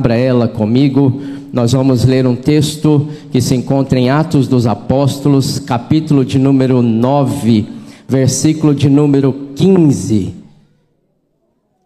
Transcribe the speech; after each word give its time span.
Abra 0.00 0.16
ela 0.16 0.48
comigo. 0.48 1.20
Nós 1.52 1.72
vamos 1.72 2.06
ler 2.06 2.26
um 2.26 2.34
texto 2.34 3.06
que 3.30 3.38
se 3.38 3.54
encontra 3.54 3.98
em 3.98 4.08
Atos 4.08 4.48
dos 4.48 4.66
Apóstolos, 4.66 5.58
capítulo 5.58 6.24
de 6.24 6.38
número 6.38 6.80
9, 6.80 7.68
versículo 8.08 8.74
de 8.74 8.88
número 8.88 9.50
15. 9.54 10.34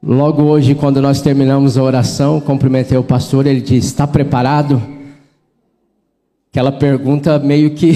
Logo 0.01 0.45
hoje, 0.45 0.77
quando 0.77 1.03
nós 1.03 1.21
terminamos 1.23 1.77
a 1.77 1.83
oração, 1.83 2.41
cumprimentei 2.41 2.97
o 2.97 3.03
pastor, 3.03 3.49
ele 3.49 3.61
disse: 3.61 3.89
Está 3.89 4.07
preparado? 4.07 4.81
Aquela 6.53 6.71
pergunta 6.71 7.37
meio 7.41 7.71
que. 7.71 7.95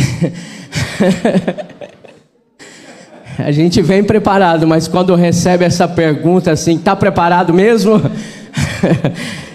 a 3.39 3.53
gente 3.53 3.81
vem 3.81 4.03
preparado, 4.03 4.67
mas 4.67 4.89
quando 4.89 5.15
recebe 5.15 5.65
essa 5.65 5.87
pergunta 5.87 6.51
assim, 6.51 6.75
está 6.75 6.97
preparado 6.97 7.55
mesmo? 7.55 8.03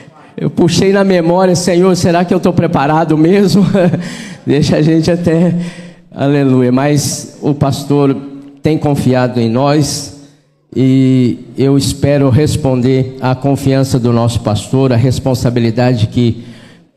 Eu 0.43 0.49
puxei 0.49 0.91
na 0.91 1.05
memória, 1.05 1.55
Senhor, 1.55 1.95
será 1.95 2.25
que 2.25 2.33
eu 2.33 2.37
estou 2.37 2.51
preparado 2.51 3.17
mesmo? 3.17 3.65
Deixa 4.45 4.75
a 4.75 4.81
gente 4.81 5.09
até. 5.09 5.55
Aleluia. 6.13 6.69
Mas 6.69 7.37
o 7.41 7.53
pastor 7.53 8.13
tem 8.61 8.77
confiado 8.77 9.39
em 9.39 9.49
nós 9.49 10.19
e 10.75 11.37
eu 11.57 11.77
espero 11.77 12.29
responder 12.29 13.15
à 13.21 13.33
confiança 13.33 13.97
do 13.97 14.11
nosso 14.11 14.41
pastor, 14.41 14.91
a 14.91 14.97
responsabilidade 14.97 16.07
que 16.07 16.43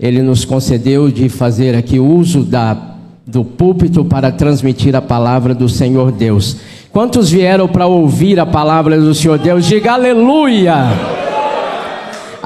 ele 0.00 0.22
nos 0.22 0.44
concedeu 0.44 1.08
de 1.08 1.28
fazer 1.28 1.76
aqui 1.76 2.00
uso 2.00 2.42
da, 2.42 2.76
do 3.24 3.44
púlpito 3.44 4.04
para 4.04 4.32
transmitir 4.32 4.96
a 4.96 5.00
palavra 5.00 5.54
do 5.54 5.68
Senhor 5.68 6.10
Deus. 6.10 6.56
Quantos 6.90 7.30
vieram 7.30 7.68
para 7.68 7.86
ouvir 7.86 8.40
a 8.40 8.44
palavra 8.44 8.98
do 8.98 9.14
Senhor 9.14 9.38
Deus? 9.38 9.64
Diga 9.66 9.92
aleluia! 9.92 11.15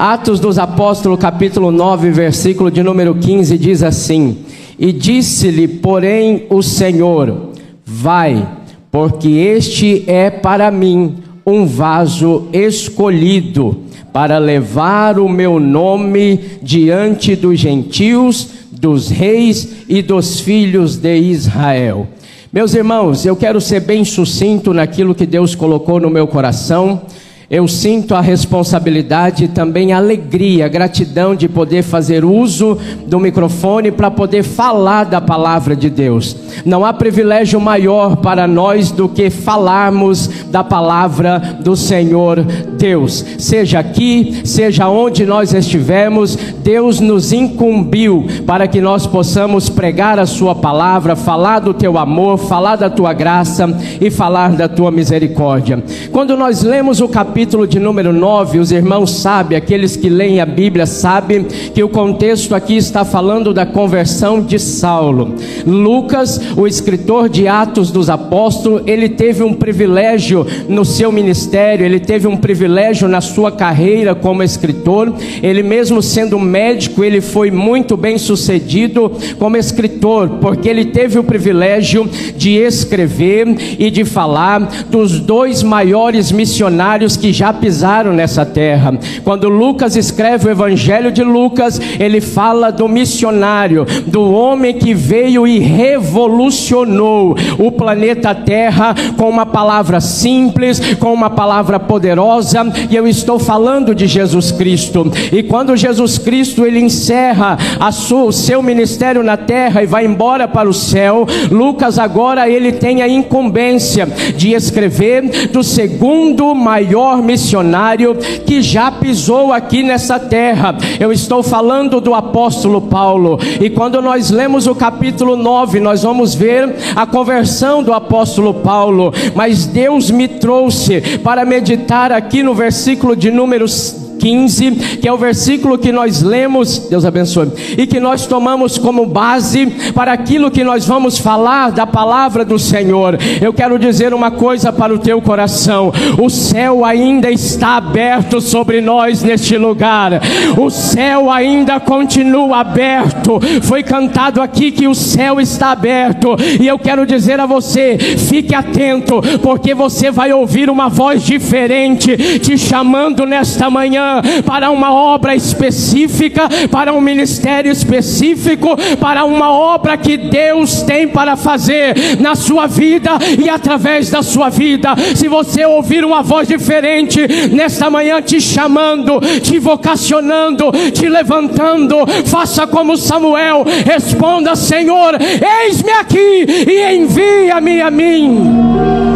Atos 0.03 0.39
dos 0.39 0.57
Apóstolos, 0.57 1.19
capítulo 1.19 1.69
9, 1.69 2.09
versículo 2.09 2.71
de 2.71 2.81
número 2.81 3.13
15, 3.13 3.55
diz 3.55 3.83
assim: 3.83 4.37
E 4.79 4.91
disse-lhe, 4.91 5.67
porém, 5.67 6.47
o 6.49 6.63
Senhor: 6.63 7.51
Vai, 7.85 8.47
porque 8.89 9.29
este 9.29 10.03
é 10.07 10.31
para 10.31 10.71
mim 10.71 11.17
um 11.45 11.67
vaso 11.67 12.47
escolhido 12.51 13.77
para 14.11 14.39
levar 14.39 15.19
o 15.19 15.29
meu 15.29 15.59
nome 15.59 16.39
diante 16.63 17.35
dos 17.35 17.59
gentios, 17.59 18.49
dos 18.71 19.07
reis 19.07 19.83
e 19.87 20.01
dos 20.01 20.39
filhos 20.39 20.97
de 20.97 21.15
Israel. 21.15 22.07
Meus 22.51 22.73
irmãos, 22.73 23.23
eu 23.23 23.35
quero 23.35 23.61
ser 23.61 23.81
bem 23.81 24.03
sucinto 24.03 24.73
naquilo 24.73 25.13
que 25.13 25.27
Deus 25.27 25.53
colocou 25.53 25.99
no 25.99 26.09
meu 26.09 26.25
coração 26.25 27.03
eu 27.51 27.67
sinto 27.67 28.15
a 28.15 28.21
responsabilidade 28.21 29.43
e 29.43 29.47
também 29.49 29.91
a 29.91 29.97
alegria, 29.97 30.67
a 30.67 30.69
gratidão 30.69 31.35
de 31.35 31.49
poder 31.49 31.83
fazer 31.83 32.23
uso 32.23 32.77
do 33.05 33.19
microfone 33.19 33.91
para 33.91 34.09
poder 34.09 34.41
falar 34.41 35.03
da 35.03 35.19
palavra 35.19 35.75
de 35.75 35.89
Deus. 35.89 36.33
Não 36.63 36.85
há 36.85 36.93
privilégio 36.93 37.59
maior 37.59 38.15
para 38.15 38.47
nós 38.47 38.89
do 38.89 39.09
que 39.09 39.29
falarmos 39.29 40.29
da 40.49 40.63
palavra 40.63 41.39
do 41.61 41.75
Senhor 41.75 42.41
Deus. 42.41 43.25
Seja 43.37 43.79
aqui, 43.79 44.43
seja 44.45 44.87
onde 44.87 45.25
nós 45.25 45.53
estivermos, 45.53 46.37
Deus 46.63 47.01
nos 47.01 47.33
incumbiu 47.33 48.27
para 48.47 48.65
que 48.65 48.79
nós 48.79 49.05
possamos 49.05 49.67
pregar 49.67 50.17
a 50.19 50.25
Sua 50.25 50.55
palavra, 50.55 51.17
falar 51.17 51.59
do 51.59 51.73
Teu 51.73 51.97
amor, 51.97 52.37
falar 52.37 52.77
da 52.77 52.89
Tua 52.89 53.11
graça 53.11 53.67
e 53.99 54.09
falar 54.09 54.53
da 54.53 54.69
Tua 54.69 54.89
misericórdia. 54.89 55.83
Quando 56.13 56.37
nós 56.37 56.63
lemos 56.63 57.01
o 57.01 57.09
capítulo 57.09 57.40
capítulo 57.41 57.65
de 57.65 57.79
número 57.79 58.13
9, 58.13 58.59
os 58.59 58.71
irmãos 58.71 59.15
sabem, 59.19 59.57
aqueles 59.57 59.95
que 59.95 60.07
leem 60.07 60.39
a 60.39 60.45
Bíblia 60.45 60.85
sabem 60.85 61.43
que 61.73 61.83
o 61.83 61.89
contexto 61.89 62.53
aqui 62.53 62.77
está 62.77 63.03
falando 63.03 63.51
da 63.51 63.65
conversão 63.65 64.39
de 64.39 64.59
Saulo. 64.59 65.33
Lucas, 65.65 66.39
o 66.55 66.67
escritor 66.67 67.27
de 67.27 67.47
Atos 67.47 67.89
dos 67.89 68.11
Apóstolos, 68.11 68.83
ele 68.85 69.09
teve 69.09 69.41
um 69.41 69.55
privilégio 69.55 70.45
no 70.69 70.85
seu 70.85 71.11
ministério, 71.11 71.83
ele 71.83 71.99
teve 71.99 72.27
um 72.27 72.37
privilégio 72.37 73.07
na 73.07 73.21
sua 73.21 73.51
carreira 73.51 74.13
como 74.13 74.43
escritor. 74.43 75.11
Ele 75.41 75.63
mesmo 75.63 75.99
sendo 75.99 76.37
médico, 76.37 77.03
ele 77.03 77.21
foi 77.21 77.49
muito 77.49 77.97
bem 77.97 78.19
sucedido 78.19 79.11
como 79.39 79.57
escritor, 79.57 80.29
porque 80.39 80.69
ele 80.69 80.85
teve 80.85 81.17
o 81.17 81.23
privilégio 81.23 82.07
de 82.37 82.51
escrever 82.51 83.47
e 83.79 83.89
de 83.89 84.05
falar 84.05 84.59
dos 84.91 85.19
dois 85.19 85.63
maiores 85.63 86.31
missionários 86.31 87.17
que 87.17 87.30
já 87.31 87.53
pisaram 87.53 88.13
nessa 88.13 88.45
terra. 88.45 88.93
Quando 89.23 89.49
Lucas 89.49 89.95
escreve 89.95 90.47
o 90.47 90.51
Evangelho 90.51 91.11
de 91.11 91.23
Lucas, 91.23 91.79
ele 91.99 92.21
fala 92.21 92.71
do 92.71 92.87
missionário, 92.87 93.85
do 94.07 94.31
homem 94.31 94.73
que 94.73 94.93
veio 94.93 95.47
e 95.47 95.59
revolucionou 95.59 97.35
o 97.57 97.71
planeta 97.71 98.33
Terra 98.33 98.95
com 99.17 99.29
uma 99.29 99.45
palavra 99.45 99.99
simples, 99.99 100.95
com 100.95 101.13
uma 101.13 101.29
palavra 101.29 101.79
poderosa, 101.79 102.61
e 102.89 102.95
eu 102.95 103.07
estou 103.07 103.39
falando 103.39 103.93
de 103.93 104.07
Jesus 104.07 104.51
Cristo. 104.51 105.11
E 105.31 105.43
quando 105.43 105.75
Jesus 105.75 106.17
Cristo 106.17 106.65
ele 106.65 106.79
encerra 106.79 107.57
sua, 107.91 108.25
o 108.25 108.31
seu 108.31 108.61
ministério 108.61 109.23
na 109.23 109.37
terra 109.37 109.83
e 109.83 109.85
vai 109.85 110.05
embora 110.05 110.47
para 110.47 110.69
o 110.69 110.73
céu, 110.73 111.25
Lucas 111.49 111.99
agora 111.99 112.49
ele 112.49 112.71
tem 112.71 113.01
a 113.01 113.07
incumbência 113.07 114.05
de 114.35 114.53
escrever 114.53 115.47
do 115.51 115.63
segundo 115.63 116.53
maior 116.55 117.10
missionário 117.17 118.15
que 118.45 118.61
já 118.61 118.91
pisou 118.91 119.51
aqui 119.51 119.83
nessa 119.83 120.19
terra. 120.19 120.75
Eu 120.99 121.11
estou 121.11 121.41
falando 121.41 121.99
do 121.99 122.13
apóstolo 122.13 122.81
Paulo. 122.81 123.39
E 123.59 123.69
quando 123.69 124.01
nós 124.01 124.29
lemos 124.29 124.67
o 124.67 124.75
capítulo 124.75 125.35
9, 125.35 125.79
nós 125.79 126.03
vamos 126.03 126.35
ver 126.35 126.75
a 126.95 127.05
conversão 127.05 127.81
do 127.81 127.93
apóstolo 127.93 128.53
Paulo. 128.53 129.13
Mas 129.33 129.65
Deus 129.65 130.11
me 130.11 130.27
trouxe 130.27 131.01
para 131.19 131.45
meditar 131.45 132.11
aqui 132.11 132.43
no 132.43 132.53
versículo 132.53 133.15
de 133.15 133.31
números 133.31 134.10
15, 134.21 134.71
que 135.01 135.07
é 135.07 135.11
o 135.11 135.17
versículo 135.17 135.79
que 135.79 135.91
nós 135.91 136.21
lemos, 136.21 136.77
Deus 136.77 137.03
abençoe, 137.03 137.51
e 137.75 137.87
que 137.87 137.99
nós 137.99 138.27
tomamos 138.27 138.77
como 138.77 139.07
base 139.07 139.65
para 139.95 140.13
aquilo 140.13 140.51
que 140.51 140.63
nós 140.63 140.85
vamos 140.85 141.17
falar 141.17 141.71
da 141.71 141.87
palavra 141.87 142.45
do 142.45 142.59
Senhor. 142.59 143.17
Eu 143.41 143.51
quero 143.51 143.79
dizer 143.79 144.13
uma 144.13 144.29
coisa 144.29 144.71
para 144.71 144.93
o 144.93 144.99
teu 144.99 145.19
coração: 145.21 145.91
o 146.21 146.29
céu 146.29 146.85
ainda 146.85 147.31
está 147.31 147.77
aberto 147.77 148.39
sobre 148.39 148.79
nós 148.79 149.23
neste 149.23 149.57
lugar, 149.57 150.21
o 150.55 150.69
céu 150.69 151.31
ainda 151.31 151.79
continua 151.79 152.59
aberto. 152.59 153.39
Foi 153.63 153.81
cantado 153.81 154.39
aqui 154.39 154.71
que 154.71 154.87
o 154.87 154.93
céu 154.93 155.41
está 155.41 155.71
aberto, 155.71 156.35
e 156.59 156.67
eu 156.67 156.77
quero 156.77 157.07
dizer 157.07 157.39
a 157.39 157.47
você: 157.47 157.97
fique 157.97 158.53
atento, 158.53 159.19
porque 159.41 159.73
você 159.73 160.11
vai 160.11 160.31
ouvir 160.31 160.69
uma 160.69 160.89
voz 160.89 161.23
diferente 161.23 162.39
te 162.39 162.55
chamando 162.55 163.25
nesta 163.25 163.67
manhã 163.69 164.10
para 164.45 164.69
uma 164.69 164.93
obra 164.93 165.35
específica, 165.35 166.47
para 166.69 166.93
um 166.93 167.01
ministério 167.01 167.71
específico, 167.71 168.75
para 168.99 169.25
uma 169.25 169.51
obra 169.51 169.97
que 169.97 170.17
Deus 170.17 170.81
tem 170.83 171.07
para 171.07 171.35
fazer 171.35 172.19
na 172.19 172.35
sua 172.35 172.67
vida 172.67 173.11
e 173.37 173.49
através 173.49 174.09
da 174.09 174.23
sua 174.23 174.49
vida. 174.49 174.95
Se 175.15 175.27
você 175.27 175.65
ouvir 175.65 176.03
uma 176.03 176.21
voz 176.21 176.47
diferente 176.47 177.27
nesta 177.51 177.89
manhã 177.89 178.21
te 178.21 178.39
chamando, 178.39 179.19
te 179.41 179.59
vocacionando, 179.59 180.71
te 180.93 181.07
levantando, 181.07 181.95
faça 182.25 182.65
como 182.67 182.97
Samuel, 182.97 183.65
responda: 183.85 184.55
Senhor, 184.55 185.17
eis-me 185.21 185.91
aqui 185.91 186.45
e 186.67 186.95
envia-me 186.95 187.81
a 187.81 187.91
mim. 187.91 189.10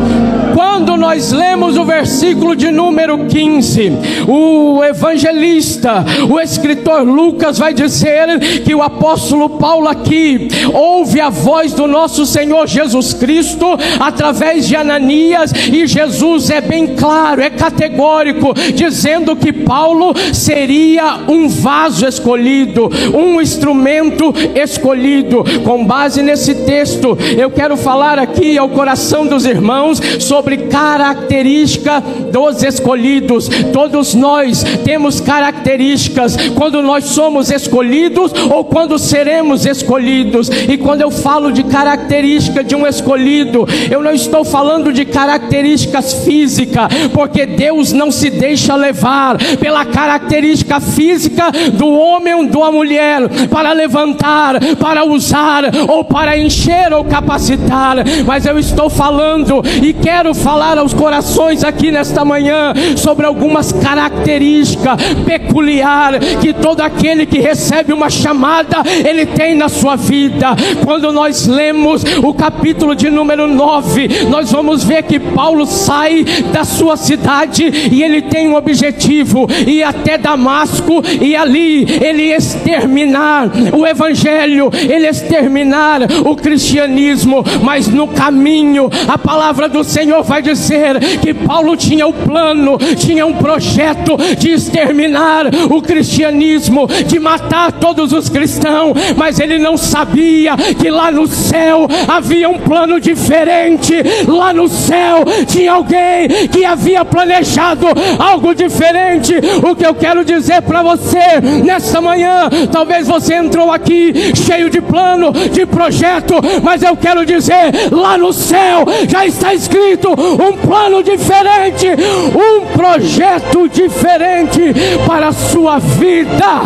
Quando 0.56 0.96
nós 0.96 1.34
lemos 1.34 1.78
o 1.78 1.84
versículo 1.84 2.56
de 2.56 2.72
número 2.72 3.26
15, 3.26 3.92
o 4.26 4.82
evangelista, 4.82 6.06
o 6.30 6.40
escritor 6.40 7.04
Lucas 7.04 7.58
vai 7.58 7.74
dizer 7.74 8.62
que 8.64 8.74
o 8.74 8.82
apóstolo 8.82 9.50
Paulo 9.50 9.90
aqui 9.90 10.48
ouve 10.74 11.20
a 11.20 11.30
voz 11.30 11.74
do 11.74 11.86
nosso 11.88 12.26
Senhor 12.26 12.68
Jesus 12.68 13.14
Cristo 13.14 13.66
através 14.00 14.66
de 14.66 14.78
Ananias 14.78 15.52
e 15.52 15.86
Jesus 15.86 16.50
é 16.50 16.62
bem 16.62 16.96
claro, 16.96 17.42
é 17.42 17.50
categórico, 17.50 18.54
dizendo 18.74 19.36
que 19.36 19.52
Paulo 19.52 20.14
seria 20.32 21.20
um 21.28 21.50
vaso 21.50 22.08
escolhido, 22.08 22.90
um 23.14 23.42
instrumento 23.42 24.34
escolhido. 24.56 25.44
Com 25.66 25.86
base 25.86 26.22
nesse 26.24 26.56
texto, 26.56 27.18
eu 27.38 27.52
quero 27.52 27.76
falar 27.76 28.18
aqui 28.18 28.58
ao 28.58 28.70
coração 28.70 29.28
dos 29.28 29.46
irmãos 29.46 30.00
sobre 30.20 30.45
sobre 30.46 30.58
característica 30.58 32.00
dos 32.32 32.62
escolhidos. 32.62 33.50
Todos 33.74 34.14
nós 34.14 34.64
temos 34.84 35.20
características 35.20 36.38
quando 36.54 36.84
nós 36.84 37.06
somos 37.06 37.50
escolhidos 37.50 38.32
ou 38.52 38.64
quando 38.64 39.00
seremos 39.00 39.66
escolhidos. 39.66 40.50
E 40.70 40.78
quando 40.78 41.02
eu 41.02 41.10
falo 41.10 41.52
de 41.52 41.64
característica 41.64 42.64
de 42.64 42.76
um 42.76 42.86
escolhido, 42.86 43.66
eu 43.90 44.04
não 44.04 44.12
estou 44.12 44.46
falando 44.46 44.94
de 44.94 45.04
características 45.04 46.14
físicas, 46.26 46.90
porque 47.12 47.48
Deus 47.48 47.92
não 47.92 48.12
se 48.12 48.30
deixa 48.30 48.76
levar 48.76 49.38
pela 49.60 49.84
característica 49.84 50.80
física 50.80 51.50
do 51.74 51.90
homem 51.90 52.36
ou 52.36 52.46
da 52.46 52.72
mulher 52.72 53.48
para 53.50 53.72
levantar, 53.72 54.60
para 54.76 55.04
usar 55.06 55.64
ou 55.88 56.04
para 56.04 56.38
encher 56.38 56.94
ou 56.94 57.04
capacitar, 57.04 57.98
mas 58.28 58.46
eu 58.46 58.60
estou 58.60 58.92
falando 58.92 59.64
e 59.82 59.92
quero 59.92 60.35
falar 60.36 60.78
aos 60.78 60.94
corações 60.94 61.64
aqui 61.64 61.92
nesta 61.92 62.24
manhã 62.24 62.74
sobre 62.96 63.26
algumas 63.26 63.72
características 63.72 65.02
peculiar 65.26 66.20
que 66.42 66.54
todo 66.54 66.82
aquele 66.82 67.26
que 67.26 67.40
recebe 67.40 67.94
uma 67.94 68.10
chamada 68.10 68.84
ele 69.04 69.26
tem 69.26 69.56
na 69.56 69.70
sua 69.70 69.96
vida. 69.96 70.56
Quando 70.84 71.12
nós 71.12 71.48
lemos 71.48 72.04
o 72.24 72.34
capítulo 72.34 72.96
de 72.96 73.10
número 73.10 73.48
9, 73.48 74.26
nós 74.30 74.52
vamos 74.52 74.84
ver 74.84 75.04
que 75.04 75.20
Paulo 75.20 75.66
sai 75.66 76.26
da 76.52 76.64
sua 76.64 76.98
cidade 76.98 77.64
e 77.92 78.04
ele 78.04 78.22
tem 78.22 78.48
um 78.48 78.56
objetivo 78.56 79.48
ir 79.66 79.84
até 79.84 80.18
Damasco 80.18 81.02
e 81.22 81.36
ali 81.36 81.86
ele 82.02 82.34
exterminar 82.34 83.50
o 83.74 83.86
evangelho, 83.86 84.70
ele 84.74 85.08
exterminar 85.08 86.02
o 86.26 86.36
cristianismo, 86.36 87.44
mas 87.62 87.88
no 87.88 88.08
caminho 88.08 88.90
a 89.08 89.18
palavra 89.18 89.70
do 89.70 89.84
Senhor 89.84 90.24
vai 90.26 90.42
dizer 90.42 91.00
que 91.20 91.34
Paulo 91.34 91.78
tinha 91.78 92.08
o 92.08 92.14
plano, 92.14 92.78
tinha 92.98 93.26
um 93.26 93.34
projeto 93.34 94.18
de 94.38 94.52
exterminar 94.52 95.46
o 95.70 95.82
cristianismo, 95.82 96.88
de 96.88 97.20
matar 97.20 97.72
todos 97.74 98.12
os 98.12 98.30
cristãos, 98.30 98.98
mas 99.16 99.40
ele 99.40 99.58
não 99.58 99.78
sabia 99.78 100.56
que 100.80 100.90
lá 100.90 101.12
no 101.12 101.28
céu 101.28 101.88
havia 102.08 102.50
um 102.50 102.60
plano 102.60 103.00
diferente, 103.00 103.94
lá 104.28 104.54
no 104.54 104.68
céu 104.68 105.24
tinha 105.48 105.74
alguém 105.74 106.48
que 106.52 106.66
havia 106.66 107.06
planejado 107.06 107.88
algo 108.20 108.54
diferente. 108.54 109.34
O 109.64 109.76
que 109.76 109.86
eu 109.86 109.94
quero 109.94 110.26
dizer 110.26 110.62
para 110.62 110.82
você 110.82 111.40
nessa 111.64 112.02
manhã, 112.02 112.50
talvez 112.72 113.08
você 113.08 113.36
entrou 113.36 113.72
aqui 113.72 114.34
cheio 114.36 114.70
de 114.70 114.82
plano, 114.82 115.32
de 115.32 115.66
projeto, 115.66 116.36
mas 116.64 116.82
eu 116.82 116.96
quero 116.96 117.26
dizer, 117.26 117.72
lá 117.92 118.18
no 118.18 118.34
céu 118.34 118.86
já 119.08 119.26
está 119.26 119.54
escrito 119.54 120.15
um 120.20 120.54
plano 120.58 121.04
diferente, 121.04 121.88
um 122.36 122.66
projeto 122.78 123.68
diferente 123.68 124.74
para 125.06 125.30
a 125.30 125.34
sua 125.34 125.80
vida. 125.80 126.62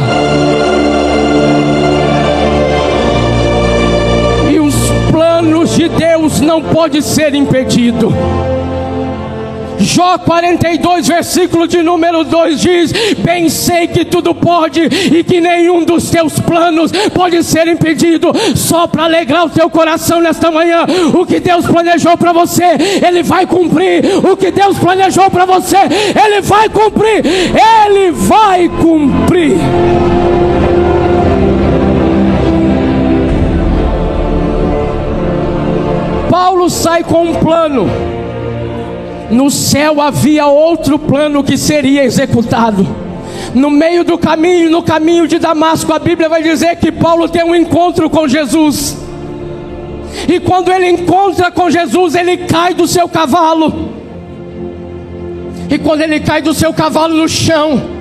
E 4.51 4.59
os 4.59 4.75
planos 5.11 5.75
de 5.75 5.89
Deus 5.89 6.39
não 6.39 6.61
podem 6.61 7.01
ser 7.01 7.33
impedidos. 7.33 8.13
Jó 9.79 10.17
42, 10.17 11.07
versículo 11.07 11.65
de 11.65 11.81
número 11.81 12.23
2 12.25 12.59
diz: 12.59 12.91
Bem 13.19 13.49
sei 13.49 13.87
que 13.87 14.03
tudo 14.03 14.35
pode 14.35 14.81
e 14.81 15.23
que 15.23 15.39
nenhum 15.39 15.85
dos 15.85 16.09
teus 16.09 16.37
planos 16.39 16.91
pode 17.13 17.41
ser 17.43 17.67
impedido. 17.67 18.31
Só 18.55 18.87
para 18.87 19.05
alegrar 19.05 19.45
o 19.45 19.49
teu 19.49 19.69
coração 19.69 20.19
nesta 20.19 20.51
manhã, 20.51 20.85
o 21.13 21.25
que 21.25 21.39
Deus 21.39 21.65
planejou 21.65 22.17
para 22.17 22.33
você, 22.33 22.65
Ele 23.05 23.23
vai 23.23 23.45
cumprir. 23.45 24.03
O 24.29 24.35
que 24.35 24.51
Deus 24.51 24.77
planejou 24.77 25.29
para 25.29 25.45
você, 25.45 25.77
Ele 25.77 26.41
vai 26.41 26.67
cumprir. 26.67 27.23
Ele 27.85 28.11
vai 28.11 28.67
cumprir. 28.67 29.57
Paulo 36.29 36.69
sai 36.69 37.03
com 37.03 37.23
um 37.23 37.35
plano 37.35 38.08
no 39.31 39.49
céu 39.49 40.01
havia 40.01 40.47
outro 40.47 40.97
plano 40.97 41.43
que 41.43 41.57
seria 41.57 42.03
executado. 42.03 42.87
No 43.53 43.69
meio 43.69 44.03
do 44.03 44.17
caminho, 44.17 44.69
no 44.69 44.83
caminho 44.83 45.27
de 45.27 45.39
Damasco, 45.39 45.93
a 45.93 45.99
Bíblia 45.99 46.29
vai 46.29 46.43
dizer 46.43 46.75
que 46.77 46.91
Paulo 46.91 47.27
tem 47.27 47.43
um 47.43 47.55
encontro 47.55 48.09
com 48.09 48.27
Jesus. 48.27 48.97
E 50.27 50.39
quando 50.39 50.71
ele 50.71 50.89
encontra 50.89 51.51
com 51.51 51.69
Jesus, 51.69 52.15
ele 52.15 52.37
cai 52.37 52.73
do 52.73 52.87
seu 52.87 53.07
cavalo. 53.07 53.89
E 55.69 55.77
quando 55.77 56.01
ele 56.01 56.19
cai 56.19 56.41
do 56.41 56.53
seu 56.53 56.73
cavalo 56.73 57.15
no 57.15 57.29
chão, 57.29 57.98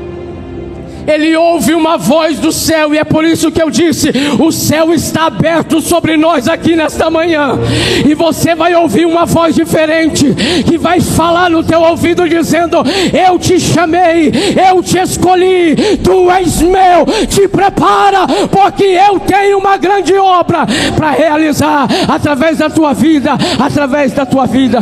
ele 1.08 1.34
ouve 1.36 1.74
uma 1.74 1.96
voz 1.96 2.38
do 2.38 2.52
céu, 2.52 2.94
e 2.94 2.98
é 2.98 3.04
por 3.04 3.24
isso 3.24 3.50
que 3.50 3.62
eu 3.62 3.70
disse: 3.70 4.10
o 4.38 4.52
céu 4.52 4.92
está 4.92 5.26
aberto 5.26 5.80
sobre 5.80 6.16
nós 6.16 6.46
aqui 6.46 6.76
nesta 6.76 7.10
manhã, 7.10 7.58
e 8.06 8.14
você 8.14 8.54
vai 8.54 8.74
ouvir 8.74 9.06
uma 9.06 9.24
voz 9.24 9.54
diferente, 9.54 10.34
que 10.66 10.76
vai 10.76 11.00
falar 11.00 11.48
no 11.48 11.64
teu 11.64 11.80
ouvido, 11.80 12.28
dizendo: 12.28 12.76
Eu 13.12 13.38
te 13.38 13.58
chamei, 13.58 14.30
eu 14.70 14.82
te 14.82 14.98
escolhi, 14.98 15.74
tu 16.04 16.30
és 16.30 16.60
meu, 16.60 17.06
te 17.26 17.48
prepara, 17.48 18.26
porque 18.50 18.84
eu 18.84 19.18
tenho 19.20 19.58
uma 19.58 19.78
grande 19.78 20.14
obra 20.14 20.66
para 20.94 21.10
realizar 21.12 21.88
através 22.06 22.58
da 22.58 22.68
tua 22.68 22.92
vida, 22.92 23.32
através 23.58 24.12
da 24.12 24.26
tua 24.26 24.46
vida. 24.46 24.80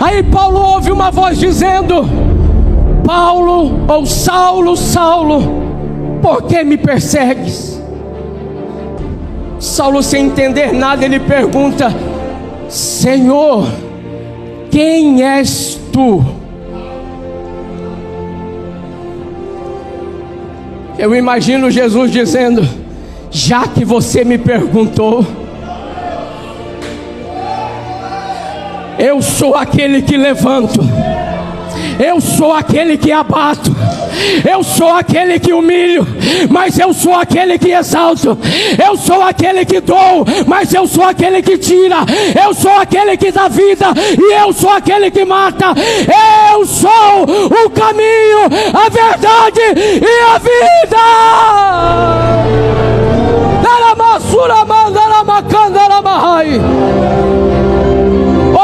Aí 0.00 0.22
Paulo 0.22 0.60
ouve 0.60 0.92
uma 0.92 1.10
voz 1.10 1.38
dizendo: 1.38 2.25
Paulo 3.06 3.86
ou 3.86 4.04
Saulo, 4.04 4.76
Saulo, 4.76 5.40
por 6.20 6.42
que 6.42 6.64
me 6.64 6.76
persegues? 6.76 7.80
Saulo, 9.60 10.02
sem 10.02 10.26
entender 10.26 10.72
nada, 10.72 11.04
ele 11.04 11.20
pergunta: 11.20 11.94
Senhor, 12.68 13.64
quem 14.72 15.22
és 15.22 15.80
tu? 15.92 16.24
Eu 20.98 21.14
imagino 21.14 21.70
Jesus 21.70 22.10
dizendo: 22.10 22.68
Já 23.30 23.68
que 23.68 23.84
você 23.84 24.24
me 24.24 24.36
perguntou, 24.36 25.24
eu 28.98 29.22
sou 29.22 29.54
aquele 29.54 30.02
que 30.02 30.16
levanto. 30.16 30.80
Eu 31.98 32.20
sou 32.20 32.52
aquele 32.52 32.96
que 32.98 33.10
abato, 33.10 33.74
eu 34.48 34.62
sou 34.62 34.90
aquele 34.90 35.38
que 35.38 35.52
humilho, 35.52 36.06
mas 36.50 36.78
eu 36.78 36.92
sou 36.92 37.14
aquele 37.14 37.58
que 37.58 37.72
exalto, 37.72 38.38
eu 38.84 38.96
sou 38.96 39.22
aquele 39.22 39.64
que 39.64 39.80
dou, 39.80 40.26
mas 40.46 40.72
eu 40.74 40.86
sou 40.86 41.04
aquele 41.04 41.42
que 41.42 41.58
tira, 41.58 41.98
eu 42.44 42.54
sou 42.54 42.72
aquele 42.72 43.16
que 43.16 43.30
dá 43.32 43.48
vida. 43.48 43.86
E 44.18 44.32
eu 44.34 44.52
sou 44.52 44.70
aquele 44.70 45.10
que 45.10 45.24
mata. 45.24 45.66
Eu 46.52 46.66
sou 46.66 47.24
o 47.64 47.70
caminho, 47.70 48.46
a 48.72 48.88
verdade 48.88 49.60
e 50.02 50.34
a 50.34 50.38
vida. 50.38 50.96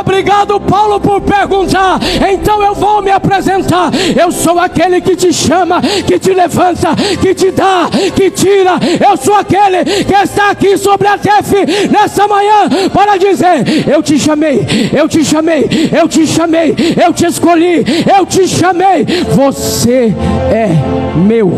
Obrigado, 0.01 0.59
Paulo, 0.61 1.01
por 1.01 1.21
perguntar. 1.21 2.01
Então 2.31 2.63
eu 2.63 2.75
vou 2.93 3.03
me 3.03 3.11
apresentar. 3.11 3.91
Eu 4.19 4.31
sou 4.31 4.59
aquele 4.59 5.01
que 5.01 5.17
te 5.17 5.33
chama, 5.33 5.81
que 5.81 6.19
te 6.19 6.33
levanta, 6.33 6.95
que 7.21 7.35
te 7.35 7.51
dá, 7.51 7.89
que 8.15 8.31
tira. 8.31 8.73
Eu 9.01 9.17
sou 9.17 9.35
aquele 9.35 9.85
que 10.05 10.15
está 10.15 10.51
aqui 10.51 10.77
sobre 10.77 11.09
a 11.09 11.17
TEF 11.17 11.53
nessa 11.91 12.29
manhã 12.29 12.69
para 12.93 13.17
dizer: 13.17 13.89
Eu 13.89 14.03
te 14.03 14.19
chamei, 14.19 14.67
eu 14.93 15.09
te 15.09 15.25
chamei, 15.25 15.91
eu 15.93 16.07
te 16.09 16.27
chamei, 16.27 16.75
eu 17.03 17.13
te 17.13 17.27
escolhi, 17.27 17.85
eu 18.19 18.27
te 18.27 18.47
chamei. 18.47 19.05
Você 19.35 20.15
é 20.53 20.69
meu. 21.17 21.53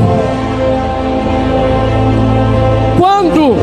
Quando 2.96 3.56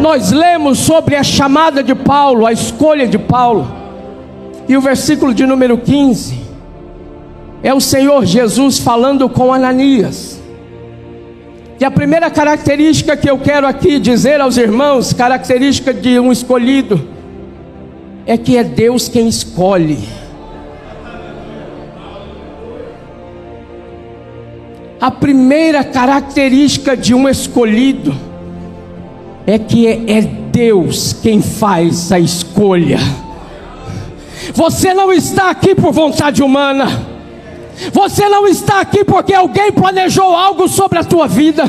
nós 0.00 0.32
lemos 0.32 0.78
sobre 0.78 1.16
a 1.16 1.22
chamada 1.22 1.82
de 1.82 1.94
Paulo, 1.94 2.46
a 2.46 2.52
escolha 2.52 3.06
de 3.06 3.18
Paulo, 3.18 3.68
e 4.66 4.76
o 4.76 4.80
versículo 4.80 5.34
de 5.34 5.46
número 5.46 5.76
15 5.78 6.47
é 7.62 7.74
o 7.74 7.80
Senhor 7.80 8.24
Jesus 8.24 8.78
falando 8.78 9.28
com 9.28 9.52
Ananias. 9.52 10.40
E 11.80 11.84
a 11.84 11.90
primeira 11.90 12.30
característica 12.30 13.16
que 13.16 13.30
eu 13.30 13.38
quero 13.38 13.66
aqui 13.66 13.98
dizer 13.98 14.40
aos 14.40 14.56
irmãos, 14.56 15.12
característica 15.12 15.94
de 15.94 16.18
um 16.18 16.32
escolhido, 16.32 17.08
é 18.26 18.36
que 18.36 18.56
é 18.56 18.64
Deus 18.64 19.08
quem 19.08 19.28
escolhe. 19.28 19.98
A 25.00 25.10
primeira 25.12 25.84
característica 25.84 26.96
de 26.96 27.14
um 27.14 27.28
escolhido 27.28 28.12
é 29.46 29.56
que 29.58 29.86
é 29.86 30.20
Deus 30.20 31.12
quem 31.12 31.40
faz 31.40 32.10
a 32.10 32.18
escolha. 32.18 32.98
Você 34.52 34.92
não 34.92 35.12
está 35.12 35.50
aqui 35.50 35.74
por 35.74 35.92
vontade 35.92 36.42
humana. 36.42 37.17
Você 37.92 38.28
não 38.28 38.46
está 38.46 38.80
aqui 38.80 39.04
porque 39.04 39.34
alguém 39.34 39.72
planejou 39.72 40.34
algo 40.34 40.68
sobre 40.68 40.98
a 40.98 41.04
tua 41.04 41.26
vida. 41.26 41.64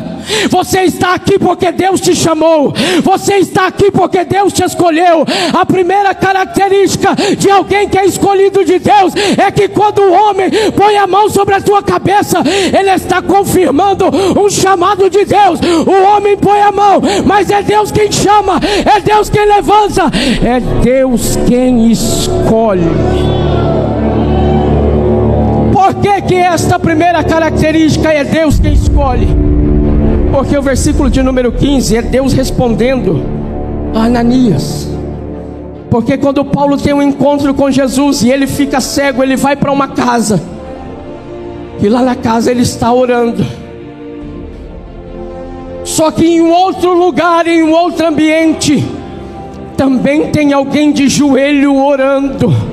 Você 0.50 0.82
está 0.84 1.14
aqui 1.14 1.40
porque 1.40 1.72
Deus 1.72 2.02
te 2.02 2.16
chamou. 2.16 2.74
Você 3.04 3.36
está 3.36 3.68
aqui 3.68 3.92
porque 3.92 4.24
Deus 4.24 4.54
te 4.54 4.64
escolheu. 4.64 5.26
A 5.54 5.66
primeira 5.66 6.14
característica 6.14 7.16
de 7.38 7.50
alguém 7.50 7.88
que 7.88 7.98
é 7.98 8.06
escolhido 8.06 8.64
de 8.66 8.80
Deus 8.80 9.14
é 9.38 9.52
que 9.52 9.68
quando 9.68 10.00
o 10.00 10.12
homem 10.12 10.50
põe 10.76 10.98
a 10.98 11.08
mão 11.08 11.30
sobre 11.30 11.56
a 11.56 11.62
tua 11.62 11.82
cabeça, 11.82 12.40
ele 12.78 12.90
está 12.92 13.22
confirmando 13.22 14.06
um 14.40 14.50
chamado 14.50 15.10
de 15.10 15.26
Deus. 15.26 15.60
O 15.86 16.16
homem 16.16 16.38
põe 16.38 16.62
a 16.62 16.72
mão, 16.72 17.02
mas 17.26 17.50
é 17.50 17.62
Deus 17.62 17.92
quem 17.92 18.12
chama, 18.12 18.60
é 18.86 19.00
Deus 19.00 19.30
quem 19.30 19.46
levanta, 19.46 20.04
é 20.44 20.60
Deus 20.82 21.38
quem 21.48 21.92
escolhe. 21.92 23.29
Por 25.90 25.96
que, 25.96 26.22
que 26.22 26.36
esta 26.36 26.78
primeira 26.78 27.24
característica 27.24 28.14
é 28.14 28.24
Deus 28.24 28.60
quem 28.60 28.74
escolhe? 28.74 29.28
Porque 30.32 30.56
o 30.56 30.62
versículo 30.62 31.10
de 31.10 31.24
número 31.24 31.52
15 31.52 31.98
é 31.98 32.02
Deus 32.04 32.32
respondendo 32.32 33.26
a 33.96 34.04
Ananias. 34.04 34.88
Porque 35.90 36.16
quando 36.16 36.46
Paulo 36.46 36.78
tem 36.78 36.94
um 36.94 37.02
encontro 37.02 37.56
com 37.56 37.72
Jesus 37.72 38.22
e 38.22 38.30
ele 38.30 38.46
fica 38.46 38.80
cego, 38.80 39.24
ele 39.24 39.36
vai 39.36 39.56
para 39.56 39.72
uma 39.72 39.88
casa. 39.88 40.40
E 41.82 41.90
lá 41.90 42.04
na 42.04 42.14
casa 42.14 42.52
ele 42.52 42.62
está 42.62 42.94
orando. 42.94 43.44
Só 45.84 46.12
que 46.12 46.24
em 46.24 46.42
outro 46.42 46.94
lugar, 46.94 47.48
em 47.48 47.64
outro 47.64 48.06
ambiente, 48.06 48.86
também 49.76 50.28
tem 50.30 50.54
alguém 50.54 50.92
de 50.92 51.10
joelho 51.10 51.76
orando. 51.76 52.69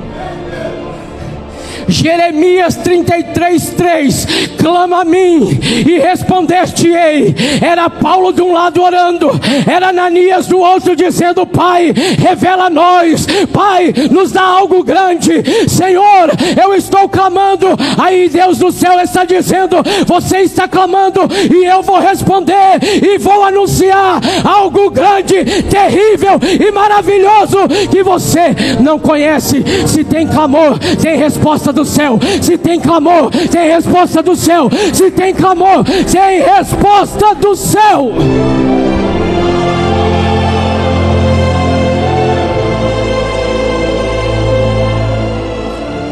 Jeremias 1.87 2.75
33, 2.75 3.69
3: 3.71 4.27
clama 4.57 5.01
a 5.01 5.05
mim 5.05 5.59
e 5.87 5.99
respondeste-ei. 5.99 7.35
Era 7.61 7.89
Paulo 7.89 8.33
de 8.33 8.41
um 8.41 8.53
lado 8.53 8.81
orando, 8.81 9.29
era 9.65 9.89
Ananias 9.89 10.47
do 10.47 10.59
outro 10.59 10.95
dizendo: 10.95 11.45
Pai, 11.45 11.93
revela 12.19 12.65
a 12.65 12.69
nós, 12.69 13.25
Pai, 13.53 13.93
nos 14.11 14.31
dá 14.31 14.43
algo 14.43 14.83
grande, 14.83 15.43
Senhor, 15.67 16.31
eu 16.61 16.73
estou 16.75 17.07
clamando. 17.07 17.67
Aí 17.97 18.29
Deus 18.29 18.57
do 18.57 18.71
céu 18.71 18.99
está 18.99 19.23
dizendo: 19.23 19.77
Você 20.05 20.39
está 20.39 20.67
clamando 20.67 21.21
e 21.53 21.65
eu 21.65 21.81
vou 21.81 21.99
responder 21.99 22.79
e 23.01 23.17
vou 23.17 23.43
anunciar 23.43 24.19
algo 24.43 24.89
grande, 24.89 25.43
terrível 25.69 26.39
e 26.41 26.71
maravilhoso 26.71 27.57
que 27.89 28.03
você 28.03 28.55
não 28.81 28.99
conhece. 28.99 29.63
Se 29.87 30.03
tem 30.03 30.27
clamor, 30.27 30.77
tem 31.01 31.17
resposta 31.17 31.71
do 31.77 31.85
céu. 31.85 32.19
Se 32.41 32.57
tem 32.57 32.79
clamor, 32.79 33.29
tem 33.29 33.67
resposta 33.69 34.23
do 34.23 34.35
céu. 34.35 34.69
Se 34.93 35.11
tem 35.11 35.33
clamor, 35.33 35.83
tem 35.83 36.41
resposta 36.41 37.35
do 37.35 37.55
céu. 37.55 38.11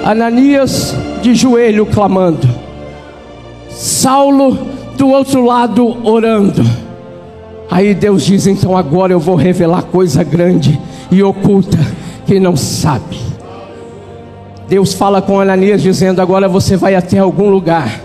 Ananias 0.04 0.96
de 1.24 1.34
joelho 1.34 1.88
clamando, 1.88 2.48
Saulo 3.70 4.56
do 4.96 5.10
outro 5.10 5.44
lado 5.44 5.98
orando. 6.08 6.64
Aí 7.72 7.96
Deus 7.96 8.24
diz: 8.24 8.46
então 8.46 8.78
agora 8.78 9.12
eu 9.14 9.20
vou 9.20 9.36
revelar 9.36 9.82
coisa 9.82 10.24
grande 10.24 10.80
e 11.12 11.24
oculta 11.24 11.80
que 12.28 12.40
não 12.40 12.56
sabe. 12.56 13.25
Deus 14.68 14.94
fala 14.94 15.22
com 15.22 15.40
Ananias 15.40 15.82
dizendo: 15.82 16.22
agora 16.22 16.48
você 16.48 16.76
vai 16.76 16.96
até 16.96 17.20
algum 17.20 17.50
lugar, 17.50 18.02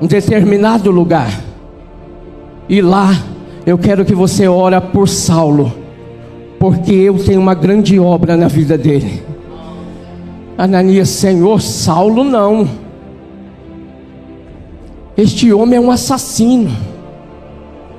um 0.00 0.06
determinado 0.06 0.90
lugar, 0.90 1.40
e 2.68 2.80
lá 2.80 3.16
eu 3.64 3.78
quero 3.78 4.04
que 4.04 4.14
você 4.14 4.48
ora 4.48 4.80
por 4.80 5.08
Saulo, 5.08 5.72
porque 6.58 6.92
eu 6.92 7.18
tenho 7.18 7.40
uma 7.40 7.54
grande 7.54 7.98
obra 7.98 8.36
na 8.36 8.48
vida 8.48 8.76
dele. 8.76 9.22
Ananias, 10.58 11.08
Senhor, 11.08 11.60
Saulo 11.60 12.24
não. 12.24 12.68
Este 15.16 15.52
homem 15.52 15.76
é 15.76 15.80
um 15.80 15.90
assassino. 15.90 16.70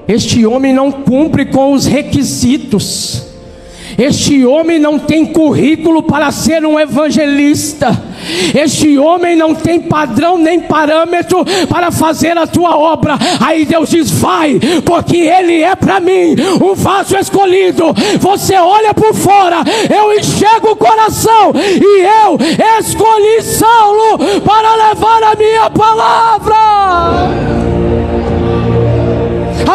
Este 0.08 0.46
homem 0.46 0.74
não 0.74 0.92
cumpre 0.92 1.46
com 1.46 1.74
os 1.74 1.86
requisitos. 1.86 3.33
Este 3.98 4.46
homem 4.46 4.80
não 4.80 4.98
tem 4.98 5.26
currículo 5.26 6.04
para 6.04 6.32
ser 6.32 6.66
um 6.66 6.80
evangelista. 6.80 7.92
Este 8.56 8.98
homem 8.98 9.36
não 9.36 9.54
tem 9.54 9.82
padrão 9.82 10.38
nem 10.38 10.60
parâmetro 10.60 11.44
para 11.68 11.92
fazer 11.92 12.38
a 12.38 12.48
tua 12.48 12.78
obra. 12.78 13.18
Aí 13.40 13.66
Deus 13.66 13.90
diz: 13.90 14.12
vai, 14.12 14.60
porque 14.86 15.18
ele 15.18 15.62
é 15.62 15.76
para 15.76 16.00
mim 16.00 16.36
um 16.62 16.74
vaso 16.74 17.18
escolhido. 17.18 17.94
Você 18.20 18.56
olha 18.56 18.94
por 18.94 19.14
fora, 19.14 19.58
eu 19.94 20.18
enxergo 20.18 20.72
o 20.72 20.76
coração 20.76 21.52
e 21.56 22.02
eu 22.02 22.38
escolhi 22.80 23.42
Saulo 23.42 24.18
para 24.44 24.90
levar 24.90 25.24
a 25.24 25.36
minha 25.36 25.70
palavra. 25.70 27.73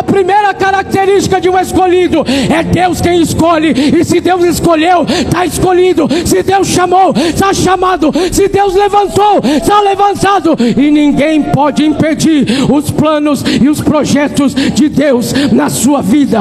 Primeira 0.09 0.55
característica 0.55 1.41
de 1.41 1.49
um 1.49 1.59
escolhido 1.59 2.25
é 2.51 2.63
Deus 2.63 3.01
quem 3.01 3.21
escolhe. 3.23 3.71
E 3.71 4.05
se 4.05 4.21
Deus 4.21 4.43
escolheu, 4.45 5.05
está 5.09 5.45
escolhido. 5.47 6.09
Se 6.25 6.43
Deus 6.43 6.67
chamou, 6.67 7.15
está 7.17 7.53
chamado. 7.53 8.11
Se 8.33 8.49
Deus 8.49 8.75
levantou, 8.75 9.41
está 9.45 9.81
levantado. 9.81 10.57
E 10.59 10.91
ninguém 10.91 11.43
pode 11.43 11.85
impedir 11.85 12.47
os 12.71 12.91
planos 12.91 13.45
e 13.61 13.69
os 13.69 13.81
projetos 13.81 14.55
de 14.55 14.89
Deus 14.89 15.33
na 15.53 15.69
sua 15.69 16.01
vida. 16.01 16.41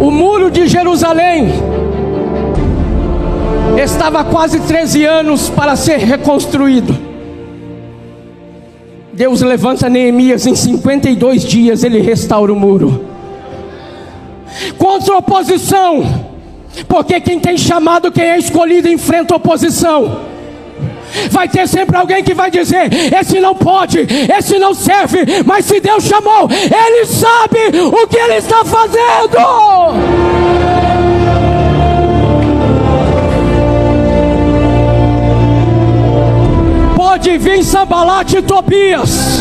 O 0.00 0.10
muro 0.10 0.50
de 0.50 0.68
Jerusalém 0.68 1.67
estava 3.78 4.24
quase 4.24 4.60
13 4.60 5.04
anos 5.04 5.48
para 5.48 5.76
ser 5.76 5.98
reconstruído. 5.98 6.96
Deus 9.12 9.40
levanta 9.40 9.88
Neemias 9.88 10.46
em 10.46 10.54
52 10.54 11.42
dias, 11.44 11.84
ele 11.84 12.00
restaura 12.00 12.52
o 12.52 12.56
muro. 12.56 13.04
Contra 14.76 15.16
oposição, 15.16 16.26
porque 16.86 17.20
quem 17.20 17.38
tem 17.38 17.56
chamado, 17.56 18.10
quem 18.12 18.24
é 18.24 18.38
escolhido, 18.38 18.88
enfrenta 18.88 19.36
oposição. 19.36 20.20
Vai 21.30 21.48
ter 21.48 21.66
sempre 21.66 21.96
alguém 21.96 22.22
que 22.22 22.34
vai 22.34 22.50
dizer: 22.50 22.88
esse 23.18 23.40
não 23.40 23.54
pode, 23.54 24.06
esse 24.36 24.58
não 24.58 24.74
serve, 24.74 25.42
mas 25.44 25.64
se 25.64 25.80
Deus 25.80 26.04
chamou, 26.04 26.48
Ele 26.50 27.06
sabe 27.06 27.58
o 27.80 28.06
que 28.06 28.16
Ele 28.16 28.34
está 28.34 28.64
fazendo. 28.64 29.38
Pode 37.18 37.36
vir 37.36 37.64
Sambalat 37.64 38.32
e 38.32 38.40
Tobias, 38.40 39.40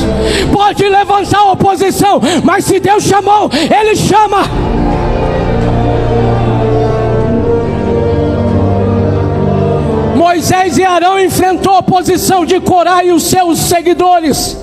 pode 0.52 0.90
levantar 0.90 1.52
oposição, 1.52 2.20
mas 2.44 2.66
se 2.66 2.80
Deus 2.80 3.04
chamou, 3.04 3.52
Ele 3.54 3.96
chama. 3.96 4.40
Moisés 10.16 10.80
e 10.80 10.84
Arão 10.84 11.20
enfrentou 11.20 11.76
a 11.76 11.80
oposição 11.80 12.44
de 12.48 12.60
Corá 12.60 13.04
e 13.04 13.12
os 13.12 13.22
seus 13.22 13.60
seguidores. 13.60 14.58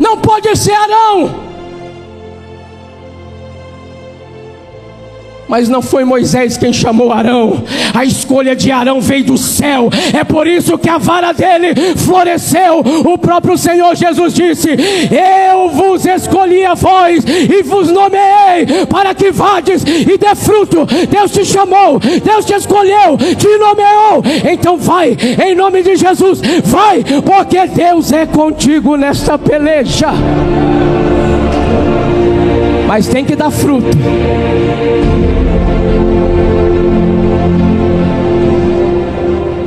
Não 0.00 0.16
pode 0.16 0.56
ser 0.56 0.72
Arão, 0.72 1.41
Mas 5.52 5.68
não 5.68 5.82
foi 5.82 6.02
Moisés 6.02 6.56
quem 6.56 6.72
chamou 6.72 7.12
Arão, 7.12 7.62
a 7.92 8.06
escolha 8.06 8.56
de 8.56 8.70
Arão 8.70 9.02
veio 9.02 9.24
do 9.24 9.36
céu, 9.36 9.90
é 10.18 10.24
por 10.24 10.46
isso 10.46 10.78
que 10.78 10.88
a 10.88 10.96
vara 10.96 11.34
dele 11.34 11.74
floresceu. 11.94 12.78
O 12.78 13.18
próprio 13.18 13.58
Senhor 13.58 13.94
Jesus 13.94 14.32
disse: 14.32 14.70
Eu 14.70 15.68
vos 15.68 16.06
escolhi 16.06 16.64
a 16.64 16.72
vós 16.72 17.22
e 17.26 17.62
vos 17.64 17.90
nomeei 17.90 18.86
para 18.88 19.14
que 19.14 19.30
vades 19.30 19.84
e 19.84 20.16
dê 20.16 20.34
fruto. 20.34 20.86
Deus 21.10 21.30
te 21.30 21.44
chamou, 21.44 22.00
Deus 22.00 22.46
te 22.46 22.54
escolheu, 22.54 23.18
te 23.18 23.58
nomeou. 23.58 24.24
Então 24.50 24.78
vai, 24.78 25.14
em 25.46 25.54
nome 25.54 25.82
de 25.82 25.96
Jesus, 25.96 26.40
vai, 26.64 27.04
porque 27.04 27.66
Deus 27.66 28.10
é 28.10 28.24
contigo 28.24 28.96
nesta 28.96 29.36
peleja. 29.36 30.08
Mas 32.88 33.06
tem 33.06 33.22
que 33.22 33.36
dar 33.36 33.50
fruto. 33.50 33.90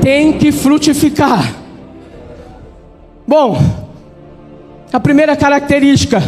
Tem 0.06 0.34
que 0.34 0.52
frutificar. 0.52 1.56
Bom, 3.26 3.58
a 4.94 5.00
primeira 5.00 5.36
característica 5.36 6.22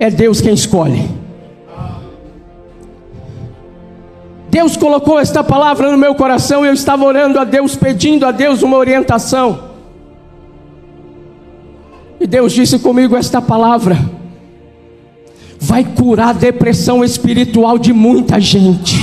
é 0.00 0.08
Deus 0.08 0.40
quem 0.40 0.54
escolhe. 0.54 1.06
Deus 4.48 4.78
colocou 4.78 5.20
esta 5.20 5.44
palavra 5.44 5.92
no 5.92 5.98
meu 5.98 6.14
coração 6.14 6.64
eu 6.64 6.72
estava 6.72 7.04
orando 7.04 7.38
a 7.38 7.44
Deus, 7.44 7.76
pedindo 7.76 8.24
a 8.24 8.30
Deus 8.30 8.62
uma 8.62 8.78
orientação. 8.78 9.72
E 12.18 12.26
Deus 12.26 12.54
disse 12.54 12.78
comigo 12.78 13.14
esta 13.14 13.42
palavra: 13.42 13.98
vai 15.60 15.84
curar 15.84 16.30
a 16.30 16.32
depressão 16.32 17.04
espiritual 17.04 17.76
de 17.76 17.92
muita 17.92 18.40
gente. 18.40 18.96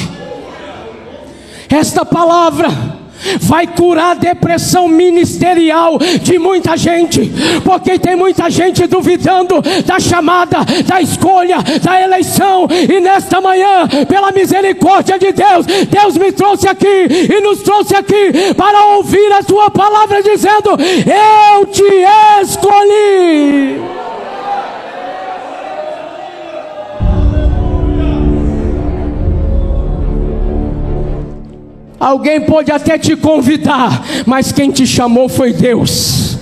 Esta 1.69 2.03
palavra 2.03 3.02
vai 3.39 3.67
curar 3.67 4.11
a 4.11 4.13
depressão 4.13 4.87
ministerial 4.87 5.97
de 6.21 6.37
muita 6.37 6.75
gente, 6.77 7.31
porque 7.63 7.97
tem 7.97 8.15
muita 8.15 8.49
gente 8.49 8.85
duvidando 8.87 9.61
da 9.85 9.99
chamada, 9.99 10.59
da 10.85 11.01
escolha, 11.01 11.57
da 11.81 12.01
eleição, 12.01 12.67
e 12.69 12.99
nesta 12.99 13.39
manhã, 13.41 13.87
pela 14.07 14.31
misericórdia 14.31 15.17
de 15.17 15.31
Deus, 15.31 15.65
Deus 15.65 16.17
me 16.17 16.31
trouxe 16.31 16.67
aqui 16.67 17.07
e 17.29 17.41
nos 17.41 17.61
trouxe 17.61 17.95
aqui 17.95 18.53
para 18.55 18.85
ouvir 18.95 19.31
a 19.33 19.41
Sua 19.43 19.69
palavra 19.69 20.21
dizendo: 20.21 20.71
Eu 20.71 21.65
te 21.67 21.83
escolhi. 22.41 24.02
Alguém 32.03 32.41
pode 32.41 32.69
até 32.69 32.97
te 32.97 33.15
convidar, 33.15 34.03
mas 34.25 34.51
quem 34.51 34.69
te 34.69 34.85
chamou 34.85 35.29
foi 35.29 35.53
Deus. 35.53 36.37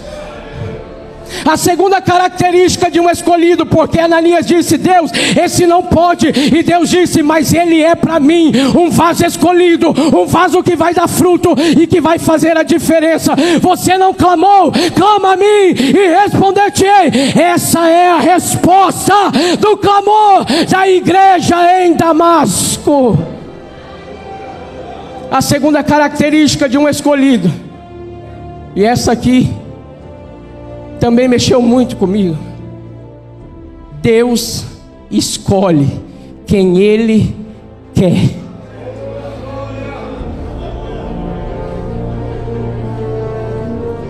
A 1.46 1.56
segunda 1.56 2.02
característica 2.02 2.90
de 2.90 3.00
um 3.00 3.08
escolhido, 3.08 3.64
porque 3.64 4.00
Ananias 4.00 4.48
disse: 4.48 4.76
Deus, 4.76 5.12
esse 5.40 5.68
não 5.68 5.84
pode, 5.84 6.28
e 6.28 6.64
Deus 6.64 6.90
disse: 6.90 7.22
Mas 7.22 7.54
ele 7.54 7.80
é 7.80 7.94
para 7.94 8.20
mim 8.20 8.52
um 8.76 8.90
vaso 8.90 9.24
escolhido, 9.24 9.94
um 10.18 10.26
vaso 10.26 10.64
que 10.64 10.76
vai 10.76 10.96
dar 10.96 11.08
fruto 11.08 11.56
e 11.80 11.86
que 11.86 12.02
vai 12.02 12.18
fazer 12.18 12.58
a 12.58 12.64
diferença. 12.64 13.36
Você 13.62 14.00
não 14.00 14.16
clamou, 14.16 14.72
clama 14.96 15.34
a 15.34 15.38
mim 15.38 15.44
e 15.44 16.22
responder-te-ei. 16.24 17.40
Essa 17.40 17.88
é 17.88 18.10
a 18.10 18.20
resposta 18.20 19.14
do 19.60 19.78
clamor 19.78 20.44
da 20.68 20.88
igreja 20.88 21.84
em 21.84 21.94
Damasco. 21.94 23.41
A 25.32 25.42
segunda 25.42 25.82
característica 25.82 26.68
de 26.68 26.78
um 26.78 26.90
escolhido, 26.90 27.50
e 28.76 28.84
essa 28.84 29.14
aqui 29.14 29.50
também 31.00 31.26
mexeu 31.26 31.62
muito 31.62 31.96
comigo. 31.96 32.38
Deus 34.02 34.66
escolhe 35.10 35.88
quem 36.46 36.80
Ele 36.80 37.34
quer. 37.94 38.42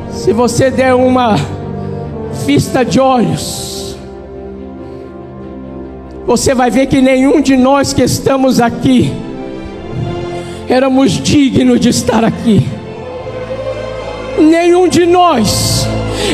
Se 0.10 0.34
você 0.34 0.72
der 0.72 0.96
uma 0.96 1.36
vista 2.48 2.84
de 2.84 3.00
olhos, 3.00 3.96
você 6.26 6.56
vai 6.56 6.72
ver 6.72 6.88
que 6.88 7.00
nenhum 7.00 7.42
de 7.42 7.56
nós 7.56 7.94
que 7.94 8.02
estamos 8.02 8.60
aqui, 8.60 9.14
éramos 10.68 11.22
dignos 11.22 11.80
de 11.80 11.90
estar 11.90 12.24
aqui. 12.24 12.66
Nenhum 14.40 14.88
de 14.88 15.06
nós 15.06 15.88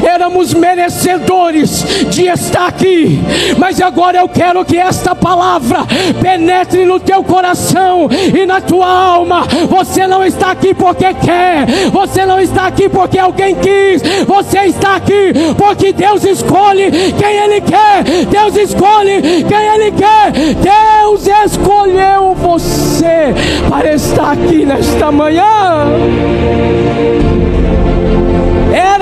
éramos 0.06 0.54
merecedores 0.54 1.86
de 2.10 2.28
estar 2.28 2.68
aqui, 2.68 3.20
mas 3.58 3.82
agora 3.82 4.18
eu 4.18 4.28
quero 4.28 4.64
que 4.66 4.78
esta 4.78 5.16
palavra 5.16 5.80
penetre 6.22 6.86
no 6.86 7.00
teu 7.00 7.24
coração 7.24 8.08
e 8.12 8.46
na 8.46 8.62
tua 8.62 8.88
alma. 8.88 9.46
Você 9.70 10.08
não 10.08 10.24
está 10.24 10.52
aqui 10.52 10.74
porque 10.74 11.14
quer, 11.14 11.66
você 11.92 12.26
não 12.26 12.40
está 12.40 12.68
aqui 12.68 12.90
porque 12.90 13.20
alguém 13.20 13.56
quis, 13.56 14.02
você 14.26 14.60
está 14.66 14.96
aqui 14.96 15.34
porque 15.58 15.94
Deus 15.94 16.24
escolhe 16.24 16.92
quem 16.92 17.36
Ele 17.38 17.62
quer, 17.62 18.04
Deus 18.26 18.56
escolhe 18.56 19.22
quem 19.22 19.58
Ele 19.58 19.92
quer, 19.92 20.32
Deus 20.56 21.28
escolheu 21.46 22.36
você 22.36 23.34
para 23.70 23.94
estar 23.94 24.32
aqui 24.32 24.66
nesta 24.66 25.12
manhã 25.12 25.46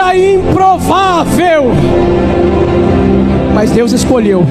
era 0.05 0.17
improvável, 0.17 1.71
mas 3.53 3.71
Deus 3.71 3.91
escolheu. 3.91 4.45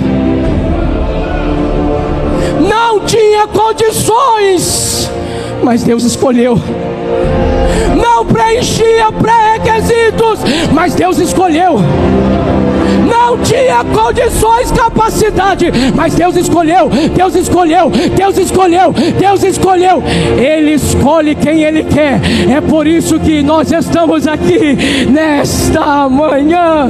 Não 2.69 3.01
tinha 3.01 3.47
condições, 3.47 5.11
mas 5.63 5.85
Deus 5.85 6.03
escolheu. 6.03 6.59
Não 7.97 8.27
preenchia 8.27 9.13
pré-requisitos, 9.13 10.41
mas 10.73 10.95
Deus 10.95 11.19
escolheu 11.19 11.79
não 13.15 13.39
tinha 13.39 13.85
condições, 13.85 14.73
capacidade, 14.73 15.67
mas 15.95 16.15
Deus 16.15 16.37
escolheu, 16.37 16.91
Deus 17.15 17.35
escolheu, 17.37 17.91
Deus 18.17 18.37
escolheu, 18.37 18.93
Deus 19.19 19.45
escolheu. 19.45 20.03
Ele 20.37 20.73
escolhe 20.73 21.35
quem 21.37 21.63
Ele 21.63 21.85
quer. 21.85 22.21
É 22.51 22.61
por 22.61 22.87
isso 22.87 23.21
que 23.21 23.43
nós 23.43 23.71
estamos 23.71 24.27
aqui 24.27 25.07
nesta 25.09 26.09
manhã. 26.09 26.89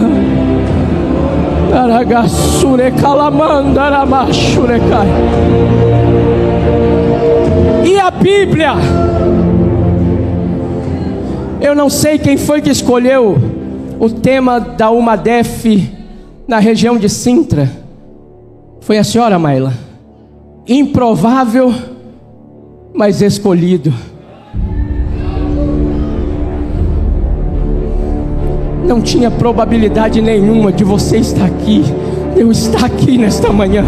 E 7.85 7.99
a 7.99 8.11
Bíblia, 8.11 8.73
eu 11.61 11.75
não 11.75 11.91
sei 11.91 12.19
quem 12.19 12.37
foi 12.39 12.63
que 12.63 12.71
escolheu 12.71 13.37
o 13.99 14.09
tema 14.09 14.59
da 14.59 14.91
Umadef 14.91 16.04
na 16.47 16.59
região 16.59 16.97
de 16.97 17.09
Sintra. 17.09 17.71
Foi 18.81 18.99
a 18.99 19.05
senhora 19.05 19.39
Maila. 19.39 19.73
Improvável, 20.67 21.73
mas 22.93 23.23
escolhido. 23.23 23.93
Não 28.87 29.01
tinha 29.01 29.31
probabilidade 29.31 30.21
nenhuma 30.21 30.71
de 30.71 30.85
você 30.85 31.19
estar 31.19 31.47
aqui. 31.47 31.83
Eu 32.37 32.51
estar 32.51 32.85
aqui 32.85 33.17
nesta 33.17 33.53
manhã 33.53 33.85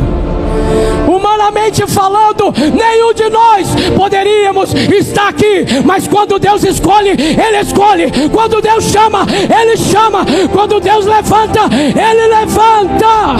humanamente 1.07 1.87
falando, 1.87 2.53
nenhum 2.75 3.12
de 3.14 3.29
nós 3.29 3.69
poderíamos 3.97 4.75
estar 4.75 5.29
aqui, 5.29 5.64
mas 5.85 6.07
quando 6.09 6.38
Deus 6.38 6.64
escolhe, 6.64 7.11
Ele 7.11 7.61
escolhe, 7.61 8.11
quando 8.33 8.61
Deus 8.61 8.85
chama, 8.85 9.27
Ele 9.31 9.77
chama, 9.77 10.25
quando 10.53 10.81
Deus 10.81 11.07
levanta, 11.07 11.61
Ele 11.73 12.27
levanta. 12.29 13.37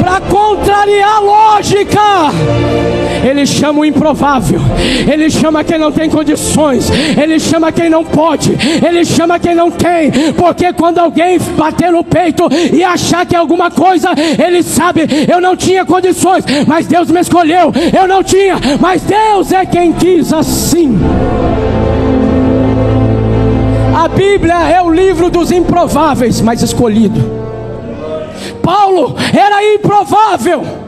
Para 0.00 0.20
contrariar 0.20 1.16
a 1.16 1.20
lógica, 1.20 2.00
ele 3.26 3.44
chama 3.44 3.80
o 3.80 3.84
improvável, 3.84 4.60
Ele 5.10 5.28
chama 5.30 5.64
quem 5.64 5.78
não 5.78 5.90
tem 5.90 6.08
condições, 6.08 6.88
Ele 6.90 7.40
chama 7.40 7.72
quem 7.72 7.90
não 7.90 8.04
pode, 8.04 8.56
Ele 8.84 9.04
chama 9.04 9.38
quem 9.38 9.54
não 9.54 9.70
tem, 9.70 10.10
porque 10.34 10.72
quando 10.72 10.98
alguém 10.98 11.38
bater 11.56 11.90
no 11.90 12.04
peito 12.04 12.48
e 12.72 12.84
achar 12.84 13.26
que 13.26 13.34
é 13.34 13.38
alguma 13.38 13.70
coisa, 13.70 14.10
Ele 14.38 14.62
sabe, 14.62 15.06
eu 15.28 15.40
não 15.40 15.56
tinha 15.56 15.84
condições, 15.84 16.44
mas 16.66 16.86
Deus 16.86 17.10
me 17.10 17.20
escolheu, 17.20 17.72
eu 17.98 18.06
não 18.06 18.22
tinha, 18.22 18.60
mas 18.80 19.02
Deus 19.02 19.50
é 19.50 19.66
quem 19.66 19.92
quis 19.92 20.32
assim. 20.32 20.96
A 23.94 24.08
Bíblia 24.08 24.54
é 24.70 24.80
o 24.80 24.88
livro 24.88 25.30
dos 25.30 25.50
improváveis, 25.50 26.40
mas 26.40 26.62
escolhido. 26.62 27.20
Paulo 28.62 29.16
era 29.32 29.74
improvável 29.74 30.85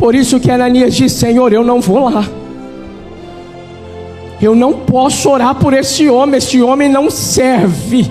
Por 0.00 0.14
isso 0.14 0.40
que 0.40 0.50
Ananias 0.50 0.94
disse: 0.94 1.18
Senhor, 1.18 1.52
eu 1.52 1.62
não 1.62 1.78
vou 1.78 2.08
lá. 2.08 2.24
Eu 4.40 4.54
não 4.54 4.72
posso 4.72 5.28
orar 5.28 5.54
por 5.54 5.74
esse 5.74 6.08
homem, 6.08 6.38
esse 6.38 6.62
homem 6.62 6.88
não 6.88 7.10
serve. 7.10 8.10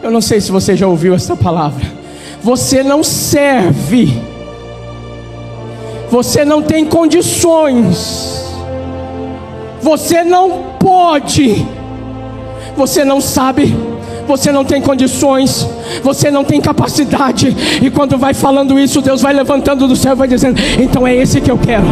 Eu 0.00 0.12
não 0.12 0.20
sei 0.20 0.40
se 0.40 0.52
você 0.52 0.76
já 0.76 0.86
ouviu 0.86 1.16
essa 1.16 1.36
palavra. 1.36 1.84
Você 2.40 2.84
não 2.84 3.02
serve. 3.02 4.22
Você 6.08 6.44
não 6.44 6.62
tem 6.62 6.84
condições. 6.84 8.54
Você 9.82 10.22
não 10.22 10.76
pode. 10.78 11.66
Você 12.76 13.04
não 13.04 13.20
sabe. 13.20 13.76
Você 14.28 14.52
não 14.52 14.64
tem 14.64 14.80
condições 14.80 15.66
você 16.02 16.30
não 16.30 16.44
tem 16.44 16.60
capacidade. 16.60 17.56
E 17.82 17.90
quando 17.90 18.16
vai 18.18 18.34
falando 18.34 18.78
isso, 18.78 19.00
Deus 19.00 19.22
vai 19.22 19.32
levantando 19.32 19.86
do 19.86 19.96
céu 19.96 20.12
e 20.12 20.16
vai 20.16 20.28
dizendo: 20.28 20.60
Então 20.78 21.06
é 21.06 21.14
esse 21.14 21.40
que 21.40 21.50
eu 21.50 21.58
quero, 21.58 21.84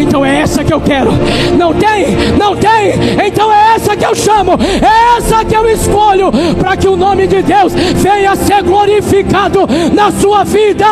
então 0.00 0.24
é 0.24 0.40
essa 0.40 0.64
que 0.64 0.72
eu 0.72 0.80
quero. 0.80 1.10
Não 1.56 1.72
tem, 1.74 2.16
não 2.38 2.56
tem, 2.56 3.26
então 3.26 3.52
é 3.52 3.74
essa 3.74 3.96
que 3.96 4.04
eu 4.04 4.14
chamo, 4.14 4.52
é 4.52 5.18
essa 5.18 5.44
que 5.44 5.54
eu 5.54 5.68
escolho, 5.68 6.30
para 6.58 6.76
que 6.76 6.88
o 6.88 6.96
nome 6.96 7.26
de 7.26 7.42
Deus 7.42 7.72
venha 7.74 8.32
a 8.32 8.36
ser 8.36 8.62
glorificado 8.62 9.66
na 9.92 10.10
sua 10.10 10.44
vida. 10.44 10.86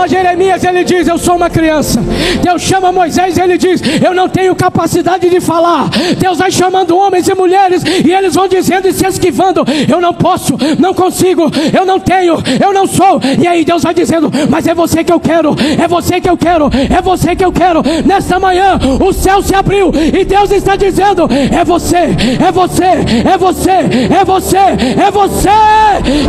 Chama 0.00 0.08
Jeremias, 0.08 0.64
ele 0.64 0.84
diz: 0.84 1.06
Eu 1.06 1.18
sou 1.18 1.36
uma 1.36 1.50
criança. 1.50 2.00
Deus 2.42 2.62
chama 2.62 2.92
Moisés, 2.92 3.36
ele 3.36 3.58
diz: 3.58 3.82
Eu 4.02 4.14
não 4.14 4.28
tenho 4.28 4.54
capacidade 4.54 5.28
de 5.28 5.40
falar. 5.40 5.88
Deus 6.18 6.38
vai 6.38 6.50
chamando 6.50 6.96
homens 6.96 7.28
e 7.28 7.34
mulheres, 7.34 7.82
e 7.84 8.12
eles 8.12 8.34
vão 8.34 8.48
dizendo 8.48 8.88
e 8.88 8.92
se 8.92 9.06
esquivando: 9.06 9.64
Eu 9.88 10.00
não 10.00 10.14
posso, 10.14 10.56
não 10.78 10.94
consigo, 10.94 11.50
eu 11.76 11.84
não 11.84 11.98
tenho, 11.98 12.36
eu 12.62 12.72
não 12.72 12.86
sou. 12.86 13.20
E 13.38 13.46
aí 13.46 13.64
Deus 13.64 13.82
vai 13.82 13.92
dizendo: 13.92 14.30
Mas 14.48 14.66
é 14.66 14.74
você 14.74 15.04
que 15.04 15.12
eu 15.12 15.20
quero, 15.20 15.54
é 15.78 15.86
você 15.86 16.20
que 16.20 16.30
eu 16.30 16.36
quero, 16.36 16.70
é 16.72 17.02
você 17.02 17.36
que 17.36 17.44
eu 17.44 17.52
quero. 17.52 17.82
Nesta 18.04 18.38
manhã, 18.38 18.78
o 19.00 19.12
céu 19.12 19.42
se 19.42 19.54
abriu, 19.54 19.90
e 19.94 20.24
Deus 20.24 20.50
está 20.50 20.76
dizendo: 20.76 21.28
É 21.52 21.64
você, 21.64 21.96
é 22.40 22.52
você, 22.52 22.84
é 22.84 23.36
você, 23.36 23.70
é 23.70 24.24
você, 24.24 24.56
é 24.56 25.10
você 25.10 25.50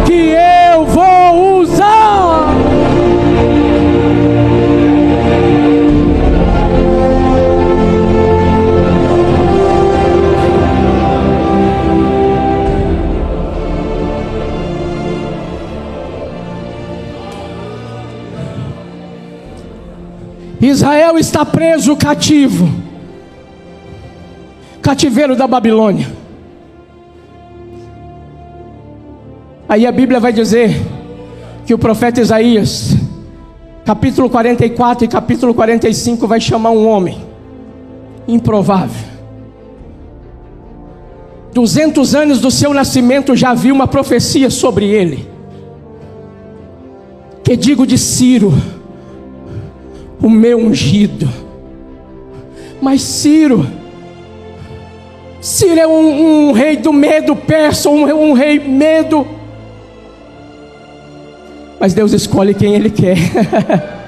que 0.06 0.34
eu 0.74 0.86
vou 0.86 1.62
usar. 1.62 3.31
Israel 20.62 21.18
está 21.18 21.44
preso 21.44 21.96
cativo, 21.96 22.70
cativeiro 24.82 25.36
da 25.36 25.48
Babilônia. 25.48 26.08
Aí 29.68 29.88
a 29.88 29.92
Bíblia 29.92 30.20
vai 30.20 30.32
dizer 30.32 30.80
que 31.66 31.74
o 31.74 31.80
profeta 31.80 32.22
Isaías, 32.22 32.96
capítulo 33.84 34.30
44 34.30 35.06
e 35.06 35.08
capítulo 35.08 35.54
45, 35.54 36.28
vai 36.28 36.40
chamar 36.40 36.72
um 36.72 36.88
homem 36.88 37.18
improvável. 38.28 39.10
200 41.54 42.14
anos 42.14 42.40
do 42.40 42.52
seu 42.52 42.74
nascimento 42.74 43.36
já 43.36 43.50
havia 43.50 43.74
uma 43.74 43.88
profecia 43.88 44.50
sobre 44.50 44.86
ele. 44.86 45.28
Que 47.44 47.58
digo 47.58 47.86
de 47.86 47.98
Ciro, 47.98 48.54
o 50.22 50.30
meu 50.30 50.58
ungido. 50.58 51.28
Mas 52.82 53.02
Ciro, 53.02 53.66
Ciro 55.40 55.80
é 55.80 55.88
um, 55.88 56.50
um 56.50 56.52
rei 56.52 56.78
do 56.78 56.94
medo 56.94 57.36
persa, 57.36 57.90
um, 57.90 58.04
um 58.30 58.34
rei 58.34 58.60
medo. 58.60 59.28
Mas 61.80 61.94
Deus 61.94 62.14
escolhe 62.14 62.54
quem 62.54 62.76
Ele 62.76 62.90
quer. 62.90 63.18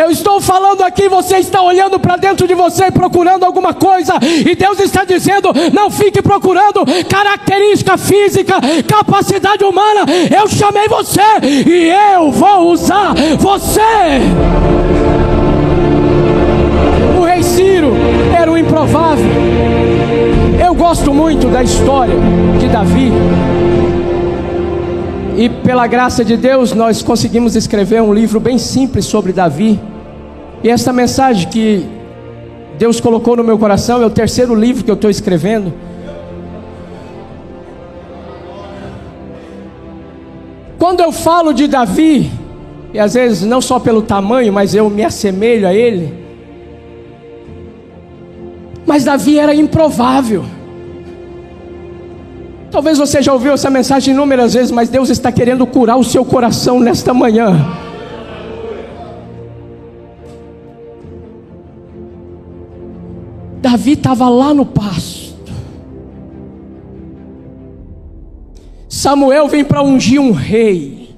Eu 0.00 0.10
estou 0.10 0.40
falando 0.40 0.80
aqui, 0.80 1.10
você 1.10 1.36
está 1.36 1.60
olhando 1.60 2.00
para 2.00 2.16
dentro 2.16 2.48
de 2.48 2.54
você 2.54 2.86
e 2.86 2.90
procurando 2.90 3.44
alguma 3.44 3.74
coisa, 3.74 4.14
e 4.22 4.54
Deus 4.54 4.80
está 4.80 5.04
dizendo: 5.04 5.50
não 5.74 5.90
fique 5.90 6.22
procurando 6.22 6.86
característica 7.06 7.98
física, 7.98 8.54
capacidade 8.88 9.62
humana. 9.62 10.06
Eu 10.34 10.48
chamei 10.48 10.88
você 10.88 11.20
e 11.44 11.92
eu 12.16 12.30
vou 12.30 12.70
usar 12.72 13.14
você. 13.38 14.20
O 17.18 17.24
rei 17.24 17.42
Ciro 17.42 17.92
era 18.34 18.50
o 18.50 18.56
improvável. 18.56 19.26
Eu 20.66 20.74
gosto 20.74 21.12
muito 21.12 21.46
da 21.48 21.62
história 21.62 22.14
de 22.58 22.68
Davi. 22.68 23.12
E 25.36 25.48
pela 25.48 25.86
graça 25.86 26.24
de 26.24 26.38
Deus, 26.38 26.72
nós 26.72 27.02
conseguimos 27.02 27.54
escrever 27.54 28.00
um 28.02 28.14
livro 28.14 28.40
bem 28.40 28.56
simples 28.56 29.04
sobre 29.04 29.32
Davi. 29.32 29.78
E 30.62 30.68
essa 30.68 30.92
mensagem 30.92 31.48
que 31.48 31.86
Deus 32.78 33.00
colocou 33.00 33.36
no 33.36 33.44
meu 33.44 33.58
coração 33.58 34.02
é 34.02 34.06
o 34.06 34.10
terceiro 34.10 34.54
livro 34.54 34.84
que 34.84 34.90
eu 34.90 34.94
estou 34.94 35.10
escrevendo. 35.10 35.72
Quando 40.78 41.00
eu 41.00 41.12
falo 41.12 41.52
de 41.52 41.66
Davi, 41.66 42.30
e 42.92 42.98
às 42.98 43.14
vezes 43.14 43.42
não 43.42 43.60
só 43.60 43.78
pelo 43.78 44.02
tamanho, 44.02 44.52
mas 44.52 44.74
eu 44.74 44.88
me 44.90 45.04
assemelho 45.04 45.66
a 45.66 45.74
ele. 45.74 46.12
Mas 48.86 49.04
Davi 49.04 49.38
era 49.38 49.54
improvável. 49.54 50.44
Talvez 52.70 52.98
você 52.98 53.20
já 53.20 53.32
ouviu 53.32 53.52
essa 53.52 53.68
mensagem 53.68 54.14
inúmeras 54.14 54.54
vezes, 54.54 54.70
mas 54.70 54.88
Deus 54.88 55.10
está 55.10 55.30
querendo 55.30 55.66
curar 55.66 55.96
o 55.96 56.04
seu 56.04 56.24
coração 56.24 56.80
nesta 56.80 57.12
manhã. 57.12 57.89
Davi 63.60 63.92
estava 63.92 64.28
lá 64.28 64.52
no 64.54 64.64
pasto. 64.66 65.30
Samuel 68.88 69.48
vem 69.48 69.64
para 69.64 69.82
ungir 69.82 70.20
um 70.20 70.32
rei. 70.32 71.16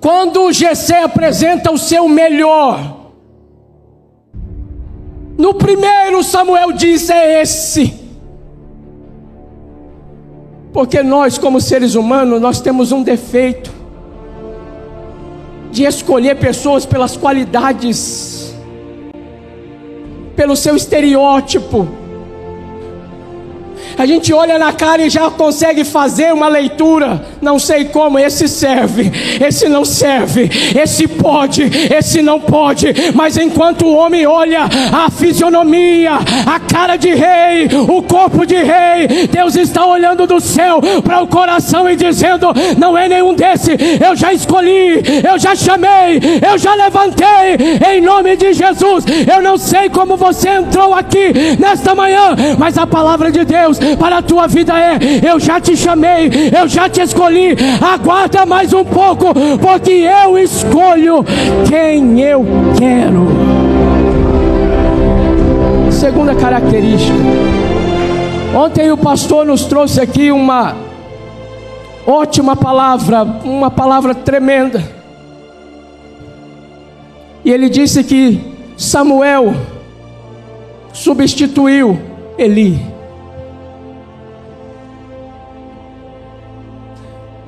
Quando 0.00 0.52
Jessé 0.52 1.02
apresenta 1.02 1.70
o 1.70 1.78
seu 1.78 2.08
melhor, 2.08 3.10
no 5.38 5.54
primeiro 5.54 6.22
Samuel 6.22 6.72
diz: 6.72 7.08
É 7.08 7.40
esse. 7.40 8.04
Porque 10.74 11.02
nós, 11.02 11.38
como 11.38 11.60
seres 11.60 11.94
humanos, 11.94 12.40
nós 12.40 12.60
temos 12.60 12.90
um 12.90 13.02
defeito 13.02 13.72
de 15.70 15.84
escolher 15.84 16.36
pessoas 16.38 16.84
pelas 16.84 17.16
qualidades, 17.16 18.43
pelo 20.34 20.56
seu 20.56 20.76
estereótipo. 20.76 22.03
A 23.96 24.06
gente 24.06 24.32
olha 24.32 24.58
na 24.58 24.72
cara 24.72 25.02
e 25.02 25.10
já 25.10 25.30
consegue 25.30 25.84
fazer 25.84 26.32
uma 26.32 26.48
leitura. 26.48 27.24
Não 27.40 27.58
sei 27.58 27.86
como, 27.86 28.18
esse 28.18 28.48
serve, 28.48 29.10
esse 29.40 29.68
não 29.68 29.84
serve, 29.84 30.50
esse 30.78 31.06
pode, 31.06 31.62
esse 31.94 32.22
não 32.22 32.40
pode. 32.40 32.86
Mas 33.14 33.36
enquanto 33.36 33.86
o 33.86 33.94
homem 33.94 34.26
olha 34.26 34.64
a 34.92 35.10
fisionomia, 35.10 36.12
a 36.46 36.60
cara 36.60 36.96
de 36.96 37.14
rei, 37.14 37.68
o 37.88 38.02
corpo 38.02 38.46
de 38.46 38.56
rei, 38.56 39.28
Deus 39.30 39.54
está 39.56 39.86
olhando 39.86 40.26
do 40.26 40.40
céu 40.40 40.80
para 41.02 41.22
o 41.22 41.26
coração 41.26 41.88
e 41.88 41.96
dizendo: 41.96 42.48
Não 42.78 42.96
é 42.96 43.08
nenhum 43.08 43.34
desse, 43.34 43.72
eu 44.04 44.16
já 44.16 44.32
escolhi, 44.32 45.02
eu 45.28 45.38
já 45.38 45.54
chamei, 45.54 46.20
eu 46.50 46.58
já 46.58 46.74
levantei, 46.74 47.56
em 47.92 48.00
nome 48.00 48.36
de 48.36 48.52
Jesus. 48.52 49.04
Eu 49.32 49.42
não 49.42 49.56
sei 49.56 49.88
como 49.88 50.16
você 50.16 50.48
entrou 50.48 50.94
aqui 50.94 51.32
nesta 51.58 51.94
manhã, 51.94 52.34
mas 52.58 52.76
a 52.76 52.86
palavra 52.86 53.30
de 53.30 53.44
Deus 53.44 53.78
para 53.98 54.18
a 54.18 54.22
tua 54.22 54.46
vida 54.46 54.72
é: 54.78 54.98
eu 55.28 55.38
já 55.38 55.60
te 55.60 55.76
chamei, 55.76 56.30
eu 56.56 56.68
já 56.68 56.88
te 56.88 57.00
escolhi, 57.00 57.56
aguarda 57.80 58.44
mais 58.46 58.72
um 58.72 58.84
pouco, 58.84 59.26
porque 59.60 59.92
eu 59.92 60.38
escolho 60.38 61.24
quem 61.68 62.20
eu 62.20 62.44
quero. 62.78 63.28
Segunda 65.90 66.34
característica. 66.34 67.14
Ontem 68.54 68.92
o 68.92 68.96
pastor 68.96 69.44
nos 69.44 69.64
trouxe 69.64 70.00
aqui 70.00 70.30
uma 70.30 70.76
ótima 72.06 72.54
palavra, 72.54 73.22
uma 73.44 73.70
palavra 73.70 74.14
tremenda. 74.14 74.82
E 77.44 77.50
ele 77.50 77.68
disse 77.68 78.02
que 78.04 78.40
Samuel 78.76 79.54
substituiu 80.92 81.98
Eli. 82.38 82.93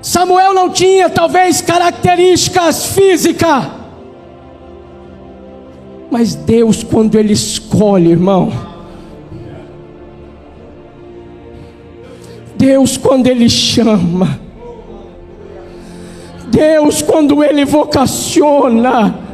Samuel 0.06 0.54
não 0.54 0.70
tinha 0.70 1.10
talvez 1.10 1.60
características 1.60 2.86
físicas, 2.86 3.66
mas 6.08 6.36
Deus, 6.36 6.84
quando 6.84 7.18
Ele 7.18 7.32
escolhe, 7.32 8.12
irmão, 8.12 8.52
Deus, 12.56 12.96
quando 12.96 13.26
Ele 13.26 13.50
chama, 13.50 14.38
Deus, 16.52 17.02
quando 17.02 17.42
Ele 17.42 17.64
vocaciona, 17.64 19.25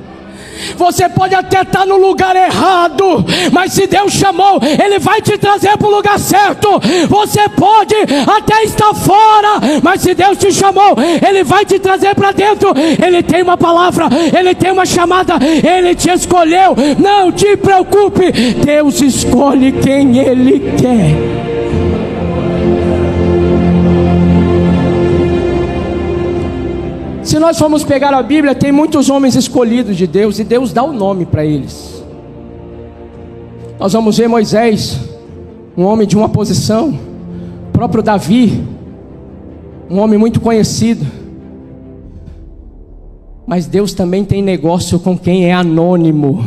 Você 0.77 1.09
pode 1.09 1.35
até 1.35 1.63
estar 1.63 1.87
no 1.87 1.97
lugar 1.97 2.35
errado, 2.37 3.25
mas 3.53 3.73
se 3.73 3.87
Deus 3.87 4.13
chamou, 4.13 4.61
Ele 4.63 4.99
vai 4.99 5.21
te 5.21 5.37
trazer 5.39 5.77
para 5.77 5.89
o 5.89 5.91
lugar 5.91 6.19
certo. 6.19 6.69
Você 7.09 7.49
pode 7.49 7.95
até 8.27 8.65
estar 8.65 8.95
fora, 8.95 9.61
mas 9.83 10.01
se 10.03 10.15
Deus 10.15 10.39
te 10.39 10.53
chamou, 10.53 10.97
Ele 11.27 11.45
vai 11.45 11.65
te 11.65 11.79
trazer 11.79 12.15
para 12.15 12.33
dentro. 12.33 12.73
Ele 13.05 13.23
tem 13.23 13.43
uma 13.43 13.57
palavra, 13.57 14.09
Ele 14.37 14.55
tem 14.55 14.71
uma 14.71 14.87
chamada, 14.87 15.35
Ele 15.41 15.95
te 15.95 16.11
escolheu. 16.11 16.75
Não 16.99 17.33
te 17.33 17.57
preocupe, 17.57 18.33
Deus 18.65 19.01
escolhe 19.01 19.73
quem 19.73 20.19
Ele 20.19 20.75
quer. 20.77 21.82
Nós 27.43 27.59
formos 27.59 27.83
pegar 27.83 28.15
a 28.15 28.23
Bíblia, 28.23 28.55
tem 28.55 28.71
muitos 28.71 29.11
homens 29.11 29.35
escolhidos 29.35 29.97
de 29.97 30.07
Deus 30.07 30.39
e 30.39 30.45
Deus 30.45 30.73
dá 30.73 30.85
o 30.85 30.93
nome 30.93 31.27
para 31.27 31.45
eles. 31.45 32.01
Nós 33.81 33.93
vamos 33.93 34.17
ver 34.17 34.29
Moisés, 34.29 34.97
um 35.77 35.83
homem 35.83 36.07
de 36.07 36.17
uma 36.17 36.29
posição, 36.29 36.97
próprio 37.73 38.01
Davi, 38.01 38.63
um 39.91 39.99
homem 39.99 40.21
muito 40.21 40.41
conhecido. 40.41 41.05
Mas 43.45 43.67
Deus 43.67 43.93
também 43.93 44.25
tem 44.25 44.41
negócio 44.41 45.01
com 45.01 45.19
quem 45.19 45.47
é 45.47 45.53
anônimo. 45.53 46.47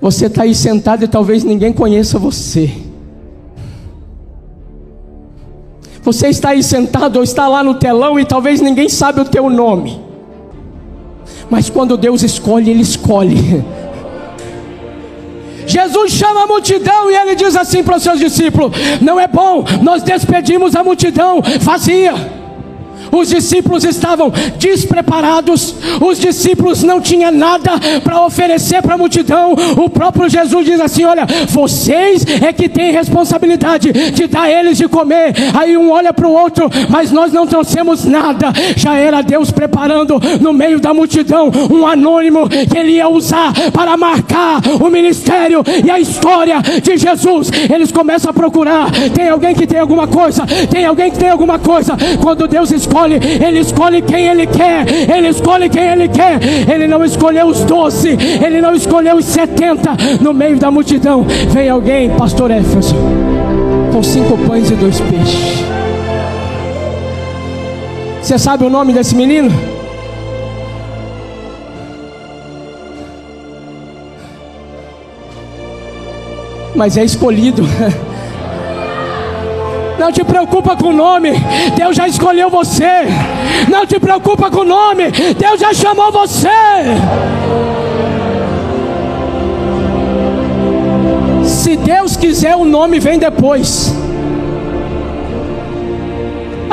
Você 0.00 0.26
está 0.26 0.42
aí 0.42 0.54
sentado 0.54 1.04
e 1.04 1.08
talvez 1.08 1.44
ninguém 1.44 1.72
conheça 1.72 2.18
você. 2.18 2.85
Você 6.06 6.28
está 6.28 6.50
aí 6.50 6.62
sentado 6.62 7.16
ou 7.16 7.24
está 7.24 7.48
lá 7.48 7.64
no 7.64 7.74
telão 7.74 8.16
e 8.16 8.24
talvez 8.24 8.60
ninguém 8.60 8.88
sabe 8.88 9.20
o 9.20 9.24
teu 9.24 9.50
nome. 9.50 10.00
Mas 11.50 11.68
quando 11.68 11.96
Deus 11.96 12.22
escolhe, 12.22 12.70
Ele 12.70 12.82
escolhe. 12.82 13.34
Jesus 15.66 16.12
chama 16.12 16.44
a 16.44 16.46
multidão 16.46 17.10
e 17.10 17.16
ele 17.16 17.34
diz 17.34 17.56
assim 17.56 17.82
para 17.82 17.96
os 17.96 18.04
seus 18.04 18.20
discípulos: 18.20 18.70
Não 19.00 19.18
é 19.18 19.26
bom 19.26 19.64
nós 19.82 20.04
despedimos 20.04 20.76
a 20.76 20.84
multidão 20.84 21.42
vazia. 21.60 22.14
Os 23.16 23.30
discípulos 23.30 23.82
estavam 23.82 24.30
despreparados, 24.58 25.74
os 26.00 26.18
discípulos 26.18 26.82
não 26.82 27.00
tinham 27.00 27.32
nada 27.32 27.72
para 28.04 28.22
oferecer 28.22 28.82
para 28.82 28.94
a 28.94 28.98
multidão. 28.98 29.54
O 29.76 29.88
próprio 29.88 30.28
Jesus 30.28 30.66
diz 30.66 30.78
assim: 30.80 31.04
Olha, 31.04 31.26
vocês 31.48 32.26
é 32.42 32.52
que 32.52 32.68
têm 32.68 32.92
responsabilidade 32.92 33.90
de 34.12 34.26
dar 34.26 34.50
eles 34.50 34.76
de 34.76 34.86
comer. 34.86 35.32
Aí 35.54 35.78
um 35.78 35.90
olha 35.90 36.12
para 36.12 36.28
o 36.28 36.32
outro, 36.32 36.68
mas 36.90 37.10
nós 37.10 37.32
não 37.32 37.46
trouxemos 37.46 38.04
nada. 38.04 38.52
Já 38.76 38.96
era 38.96 39.22
Deus 39.22 39.50
preparando 39.50 40.20
no 40.40 40.52
meio 40.52 40.78
da 40.78 40.92
multidão 40.92 41.50
um 41.70 41.86
anônimo 41.86 42.46
que 42.48 42.76
ele 42.76 42.92
ia 42.92 43.08
usar 43.08 43.52
para 43.72 43.96
marcar 43.96 44.60
o 44.78 44.90
ministério 44.90 45.64
e 45.84 45.90
a 45.90 45.98
história 45.98 46.60
de 46.60 46.98
Jesus. 46.98 47.50
Eles 47.72 47.90
começam 47.90 48.30
a 48.30 48.34
procurar: 48.34 48.90
tem 49.14 49.30
alguém 49.30 49.54
que 49.54 49.66
tem 49.66 49.80
alguma 49.80 50.06
coisa? 50.06 50.44
Tem 50.70 50.84
alguém 50.84 51.10
que 51.10 51.18
tem 51.18 51.30
alguma 51.30 51.58
coisa? 51.58 51.96
Quando 52.22 52.46
Deus 52.46 52.70
escolhe 52.70 53.05
escolhe, 53.06 53.44
Ele 53.44 53.60
escolhe 53.60 54.02
quem 54.02 54.26
Ele 54.26 54.46
quer, 54.46 54.86
Ele 54.88 55.28
escolhe 55.28 55.68
quem 55.68 55.84
Ele 55.84 56.08
quer. 56.08 56.40
Ele 56.68 56.86
não 56.86 57.04
escolheu 57.04 57.46
os 57.46 57.60
doze, 57.60 58.10
Ele 58.44 58.60
não 58.60 58.74
escolheu 58.74 59.16
os 59.16 59.24
setenta. 59.24 59.96
No 60.20 60.34
meio 60.34 60.56
da 60.56 60.70
multidão 60.70 61.24
vem 61.50 61.68
alguém, 61.68 62.10
Pastor 62.10 62.50
Éfeso, 62.50 62.94
com 63.92 64.02
cinco 64.02 64.36
pães 64.38 64.70
e 64.70 64.74
dois 64.74 65.00
peixes. 65.00 65.64
Você 68.20 68.38
sabe 68.38 68.64
o 68.64 68.70
nome 68.70 68.92
desse 68.92 69.14
menino? 69.14 69.50
Mas 76.74 76.96
é 76.96 77.04
escolhido. 77.04 77.62
Não 79.98 80.12
te 80.12 80.22
preocupa 80.22 80.76
com 80.76 80.88
o 80.88 80.92
nome, 80.92 81.32
Deus 81.76 81.96
já 81.96 82.06
escolheu 82.06 82.50
você. 82.50 83.06
Não 83.70 83.86
te 83.86 83.98
preocupa 83.98 84.50
com 84.50 84.60
o 84.60 84.64
nome, 84.64 85.10
Deus 85.10 85.60
já 85.60 85.72
chamou 85.72 86.12
você. 86.12 86.48
Se 91.44 91.76
Deus 91.76 92.16
quiser, 92.16 92.56
o 92.56 92.64
nome 92.64 93.00
vem 93.00 93.18
depois. 93.18 94.05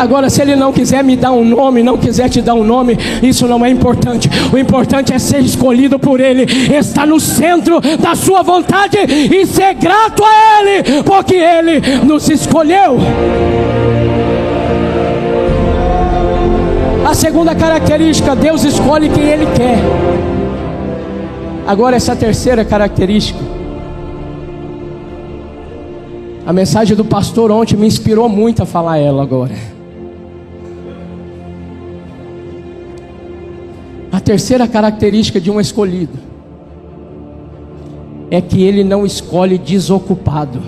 Agora, 0.03 0.29
se 0.29 0.41
ele 0.41 0.53
não 0.53 0.73
quiser 0.73 1.01
me 1.01 1.15
dar 1.15 1.31
um 1.31 1.45
nome, 1.45 1.81
não 1.81 1.97
quiser 1.97 2.27
te 2.27 2.41
dar 2.41 2.55
um 2.55 2.63
nome, 2.65 2.97
isso 3.21 3.47
não 3.47 3.63
é 3.63 3.69
importante. 3.69 4.29
O 4.51 4.57
importante 4.57 5.13
é 5.13 5.17
ser 5.17 5.39
escolhido 5.39 5.97
por 5.97 6.19
ele, 6.19 6.43
estar 6.77 7.07
no 7.07 7.21
centro 7.21 7.79
da 7.79 8.13
sua 8.13 8.41
vontade 8.41 8.97
e 8.97 9.45
ser 9.45 9.73
grato 9.75 10.21
a 10.25 10.59
ele, 10.59 11.03
porque 11.03 11.35
ele 11.35 11.81
nos 12.03 12.29
escolheu. 12.29 12.97
A 17.09 17.13
segunda 17.13 17.55
característica, 17.55 18.35
Deus 18.35 18.65
escolhe 18.65 19.07
quem 19.07 19.23
ele 19.23 19.45
quer. 19.55 19.77
Agora, 21.65 21.95
essa 21.95 22.13
terceira 22.13 22.65
característica. 22.65 23.39
A 26.45 26.51
mensagem 26.51 26.93
do 26.93 27.05
pastor 27.05 27.49
ontem 27.51 27.77
me 27.77 27.87
inspirou 27.87 28.27
muito 28.27 28.63
a 28.63 28.65
falar 28.65 28.97
ela 28.97 29.23
agora. 29.23 29.72
Terceira 34.33 34.67
característica 34.67 35.39
de 35.39 35.51
um 35.51 35.61
escolhido 35.61 36.17
é 38.31 38.41
que 38.41 38.63
ele 38.63 38.83
não 38.83 39.05
escolhe 39.05 39.59
desocupado. 39.59 40.59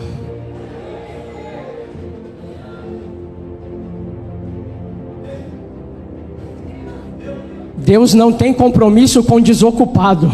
Deus 7.76 8.14
não 8.14 8.32
tem 8.32 8.54
compromisso 8.54 9.24
com 9.24 9.42
desocupado. 9.42 10.32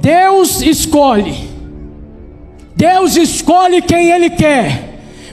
Deus 0.00 0.62
escolhe. 0.62 1.50
Deus 2.74 3.16
escolhe 3.16 3.82
quem 3.82 4.10
Ele 4.12 4.30
quer 4.30 4.89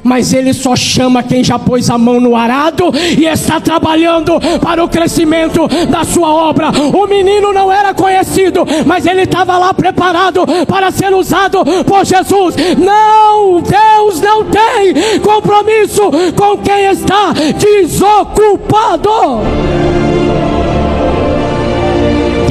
mas 0.07 0.33
Ele 0.33 0.53
só 0.53 0.75
chama 0.75 1.21
quem 1.21 1.43
já 1.43 1.59
pôs 1.59 1.89
a 1.89 1.97
mão 1.97 2.19
no 2.19 2.35
arado 2.35 2.91
e 3.17 3.25
está 3.25 3.59
trabalhando 3.59 4.39
para 4.61 4.83
o 4.83 4.87
crescimento 4.87 5.67
da 5.89 6.03
sua 6.03 6.33
obra. 6.33 6.69
O 6.93 7.05
menino 7.05 7.51
não 7.51 7.71
era 7.71 7.93
conhecido, 7.93 8.65
mas 8.85 9.05
ele 9.05 9.23
estava 9.23 9.57
lá 9.57 9.73
preparado 9.73 10.45
para 10.65 10.89
ser 10.91 11.13
usado 11.13 11.63
por 11.85 12.05
Jesus. 12.05 12.55
Não, 12.77 13.61
Deus 13.61 14.21
não 14.21 14.45
tem 14.45 15.19
compromisso 15.19 16.03
com 16.35 16.57
quem 16.59 16.85
está 16.85 17.33
desocupado. 17.57 19.11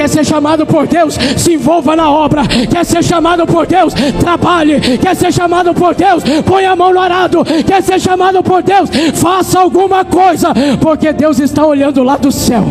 Quer 0.07 0.11
ser 0.11 0.25
chamado 0.25 0.65
por 0.65 0.87
Deus? 0.87 1.19
Se 1.37 1.55
envolva 1.55 1.97
na 1.97 2.09
obra. 2.09 2.43
Quer 2.47 2.85
ser 2.85 3.03
chamado 3.03 3.45
por 3.45 3.67
Deus? 3.67 3.93
Trabalhe. 4.21 4.81
Quer 4.99 5.17
ser 5.17 5.33
chamado 5.33 5.75
por 5.75 5.97
Deus? 5.97 6.23
Põe 6.45 6.65
a 6.65 6.77
mão 6.77 6.95
no 6.95 7.01
arado. 7.01 7.45
Quer 7.45 7.83
ser 7.83 8.01
chamado 8.01 8.41
por 8.41 8.63
Deus? 8.63 8.89
Faça 9.15 9.59
alguma 9.59 10.05
coisa, 10.05 10.53
porque 10.81 11.13
Deus 11.13 11.41
está 11.41 11.67
olhando 11.67 12.05
lá 12.05 12.17
do 12.17 12.31
céu. 12.31 12.63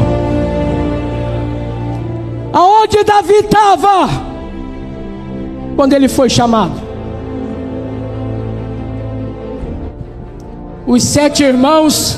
Aonde 2.54 3.04
Davi 3.04 3.34
estava 3.34 4.10
quando 5.76 5.92
ele 5.92 6.08
foi 6.08 6.30
chamado? 6.30 6.82
Os 10.88 11.04
sete 11.04 11.44
irmãos, 11.44 12.18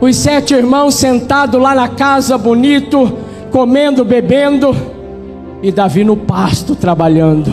os 0.00 0.16
sete 0.16 0.54
irmãos 0.54 0.96
sentados 0.96 1.62
lá 1.62 1.72
na 1.72 1.86
casa, 1.86 2.36
bonito, 2.36 3.29
comendo, 3.50 4.04
bebendo, 4.04 4.74
e 5.62 5.70
Davi 5.70 6.04
no 6.04 6.16
pasto 6.16 6.74
trabalhando. 6.74 7.52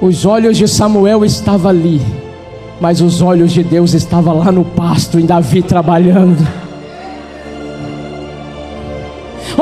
Os 0.00 0.24
olhos 0.24 0.56
de 0.56 0.66
Samuel 0.66 1.24
estavam 1.24 1.70
ali, 1.70 2.00
mas 2.80 3.00
os 3.00 3.20
olhos 3.20 3.52
de 3.52 3.62
Deus 3.62 3.94
estavam 3.94 4.38
lá 4.38 4.50
no 4.50 4.64
pasto, 4.64 5.18
em 5.18 5.26
Davi 5.26 5.62
trabalhando. 5.62 6.59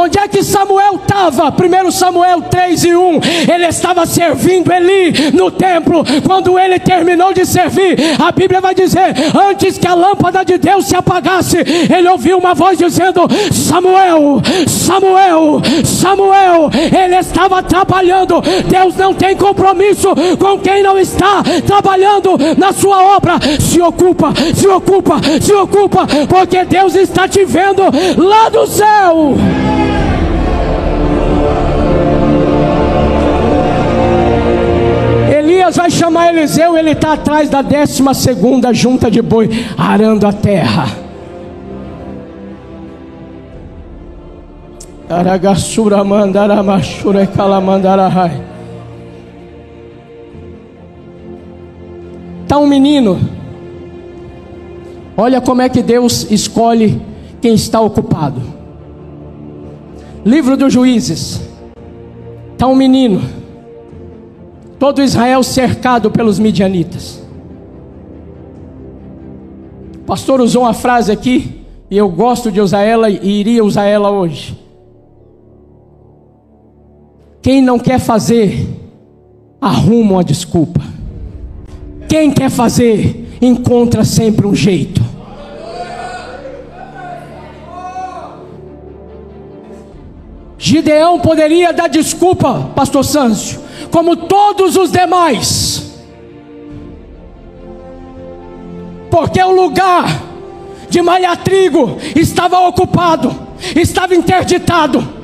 Onde 0.01 0.17
é 0.17 0.29
que 0.29 0.45
Samuel 0.45 0.95
estava? 0.95 1.49
1 1.49 1.91
Samuel 1.91 2.43
3 2.43 2.85
e 2.85 2.95
1. 2.95 3.21
Ele 3.53 3.67
estava 3.67 4.07
servindo 4.07 4.73
Eli 4.73 5.33
no 5.33 5.51
templo. 5.51 6.05
Quando 6.25 6.57
ele 6.57 6.79
terminou 6.79 7.33
de 7.33 7.45
servir, 7.45 7.97
a 8.17 8.31
Bíblia 8.31 8.61
vai 8.61 8.77
dizer: 8.77 9.13
antes 9.35 9.77
que 9.77 9.89
a 9.89 9.95
lâmpada 9.95 10.45
de 10.45 10.57
Deus 10.57 10.87
se 10.87 10.95
apagasse, 10.95 11.57
ele 11.59 12.09
ouviu 12.09 12.39
uma 12.39 12.55
voz 12.55 12.79
dizendo: 12.79 13.23
Samuel, 13.53 14.41
Samuel, 14.69 15.63
Samuel. 15.85 16.71
Ele 16.75 17.17
estava 17.17 17.61
trabalhando. 17.61 18.41
Deus 18.69 18.95
não 18.95 19.13
tem 19.13 19.37
compromisso 19.37 20.15
com 20.39 20.61
quem 20.61 20.81
não 20.81 20.97
está 20.97 21.43
trabalhando 21.67 22.37
na 22.57 22.73
sua 22.73 23.17
obra. 23.17 23.35
Se 23.59 23.81
ocupa, 23.81 24.33
se 24.55 24.69
ocupa, 24.69 25.17
se 25.41 25.53
ocupa, 25.53 26.07
porque 26.29 26.65
Deus 26.65 26.95
está 26.95 27.27
te 27.27 27.45
vendo 27.45 27.83
lá 28.17 28.49
do 28.49 28.65
céu. 28.65 29.88
Elias 35.69 35.77
vai 35.77 35.91
chamar 35.91 36.33
Eliseu, 36.33 36.77
ele 36.79 36.93
está 36.93 37.13
atrás 37.13 37.51
da 37.51 37.61
décima 37.61 38.15
segunda 38.15 38.73
junta 38.73 39.11
de 39.11 39.21
boi, 39.21 39.51
arando 39.77 40.27
a 40.27 40.33
terra. 40.33 40.87
Calamandarahai. 47.27 48.43
Está 52.45 52.59
um 52.59 52.67
menino. 52.67 53.21
Olha 55.17 55.41
como 55.41 55.61
é 55.61 55.69
que 55.69 55.83
Deus 55.83 56.31
escolhe 56.31 57.01
quem 57.43 57.55
está 57.55 57.79
ocupado. 57.81 58.41
Livro 60.25 60.57
dos 60.57 60.73
Juízes. 60.73 61.43
Está 62.55 62.67
um 62.67 62.75
menino. 62.75 63.38
Todo 64.79 65.03
Israel 65.03 65.43
cercado 65.43 66.11
pelos 66.11 66.39
midianitas. 66.39 67.23
O 69.97 70.05
pastor 70.07 70.41
usou 70.41 70.63
uma 70.63 70.73
frase 70.73 71.11
aqui, 71.11 71.65
e 71.91 71.97
eu 71.97 72.09
gosto 72.09 72.53
de 72.53 72.61
usar 72.61 72.83
ela 72.83 73.11
e 73.11 73.41
iria 73.41 73.65
usar 73.65 73.85
ela 73.85 74.11
hoje. 74.11 74.59
Quem 77.43 77.63
não 77.63 77.79
quer 77.79 77.99
fazer, 77.99 78.67
arruma 79.61 80.15
uma 80.15 80.25
desculpa. 80.25 80.81
Quem 82.09 82.31
quer 82.31 82.51
fazer, 82.51 83.37
encontra 83.41 84.05
sempre 84.05 84.47
um 84.47 84.55
jeito. 84.55 85.03
Gideão 90.59 91.21
poderia 91.21 91.73
dar 91.73 91.89
desculpa, 91.89 92.71
pastor 92.75 93.05
Sâncio, 93.05 93.61
como 93.91 94.17
todos 94.17 94.77
os 94.77 94.91
demais. 94.91 95.85
Porque 99.11 99.43
o 99.43 99.51
lugar 99.51 100.23
de 100.89 101.03
malhar 101.03 101.37
trigo 101.39 101.97
estava 102.15 102.61
ocupado, 102.69 103.35
estava 103.75 104.15
interditado. 104.15 105.17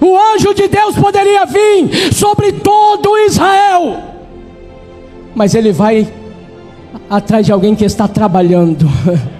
O 0.00 0.18
anjo 0.34 0.52
de 0.54 0.68
Deus 0.68 0.96
poderia 0.96 1.46
vir 1.46 2.12
sobre 2.12 2.52
todo 2.52 3.16
Israel, 3.18 3.98
mas 5.34 5.54
ele 5.54 5.72
vai 5.72 6.12
atrás 7.08 7.46
de 7.46 7.52
alguém 7.52 7.74
que 7.74 7.84
está 7.84 8.06
trabalhando. 8.06 8.86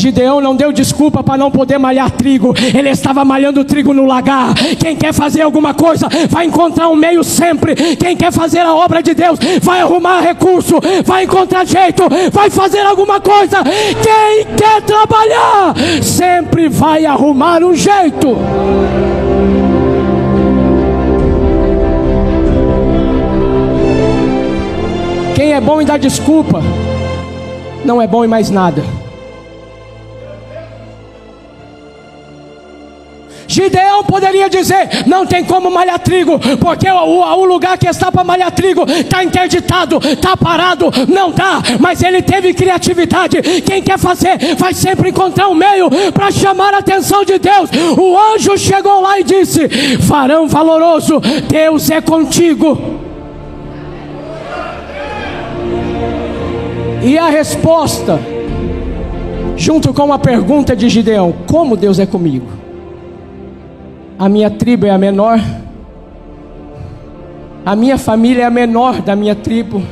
Gideão 0.00 0.40
não 0.40 0.56
deu 0.56 0.72
desculpa 0.72 1.22
para 1.22 1.36
não 1.36 1.50
poder 1.50 1.76
malhar 1.76 2.10
trigo, 2.10 2.54
ele 2.74 2.88
estava 2.88 3.22
malhando 3.22 3.62
trigo 3.66 3.92
no 3.92 4.06
lagar. 4.06 4.54
Quem 4.78 4.96
quer 4.96 5.12
fazer 5.12 5.42
alguma 5.42 5.74
coisa 5.74 6.08
vai 6.30 6.46
encontrar 6.46 6.88
um 6.88 6.96
meio 6.96 7.22
sempre. 7.22 7.74
Quem 7.74 8.16
quer 8.16 8.32
fazer 8.32 8.60
a 8.60 8.74
obra 8.74 9.02
de 9.02 9.12
Deus 9.12 9.38
vai 9.60 9.80
arrumar 9.80 10.20
recurso, 10.20 10.80
vai 11.04 11.24
encontrar 11.24 11.66
jeito, 11.66 12.04
vai 12.32 12.48
fazer 12.48 12.80
alguma 12.80 13.20
coisa. 13.20 13.58
Quem 13.62 14.46
quer 14.56 14.80
trabalhar 14.82 15.74
sempre 16.02 16.70
vai 16.70 17.04
arrumar 17.04 17.62
um 17.62 17.74
jeito. 17.74 18.38
Quem 25.34 25.52
é 25.52 25.60
bom 25.60 25.82
em 25.82 25.84
dar 25.84 25.98
desculpa, 25.98 26.62
não 27.84 28.00
é 28.00 28.06
bom 28.06 28.24
em 28.24 28.28
mais 28.28 28.48
nada. 28.48 28.99
Gideão 33.60 34.02
poderia 34.04 34.48
dizer: 34.48 35.06
não 35.06 35.26
tem 35.26 35.44
como 35.44 35.70
malhar 35.70 35.98
trigo, 35.98 36.38
porque 36.58 36.88
o, 36.90 37.20
o 37.20 37.44
lugar 37.44 37.76
que 37.76 37.86
está 37.86 38.10
para 38.10 38.24
malhar 38.24 38.50
trigo 38.50 38.84
está 38.90 39.22
interditado, 39.22 40.00
está 40.02 40.36
parado, 40.36 40.90
não 41.08 41.30
dá. 41.30 41.60
Mas 41.78 42.02
ele 42.02 42.22
teve 42.22 42.54
criatividade. 42.54 43.42
Quem 43.62 43.82
quer 43.82 43.98
fazer 43.98 44.56
vai 44.56 44.72
sempre 44.72 45.10
encontrar 45.10 45.48
um 45.48 45.54
meio 45.54 45.90
para 46.12 46.30
chamar 46.30 46.72
a 46.72 46.78
atenção 46.78 47.24
de 47.24 47.38
Deus. 47.38 47.70
O 47.98 48.16
anjo 48.34 48.56
chegou 48.56 49.00
lá 49.02 49.20
e 49.20 49.24
disse: 49.24 49.66
Varão 49.98 50.48
valoroso, 50.48 51.20
Deus 51.48 51.90
é 51.90 52.00
contigo. 52.00 53.00
E 57.02 57.16
a 57.16 57.28
resposta, 57.28 58.20
junto 59.56 59.92
com 59.92 60.12
a 60.12 60.18
pergunta 60.18 60.74
de 60.74 60.88
Gideão: 60.88 61.34
Como 61.46 61.76
Deus 61.76 61.98
é 61.98 62.06
comigo? 62.06 62.59
A 64.20 64.28
minha 64.28 64.50
tribo 64.50 64.84
é 64.84 64.90
a 64.90 64.98
menor, 64.98 65.40
a 67.64 67.74
minha 67.74 67.96
família 67.96 68.42
é 68.42 68.44
a 68.44 68.50
menor 68.50 69.00
da 69.00 69.16
minha 69.16 69.34
tribo, 69.34 69.82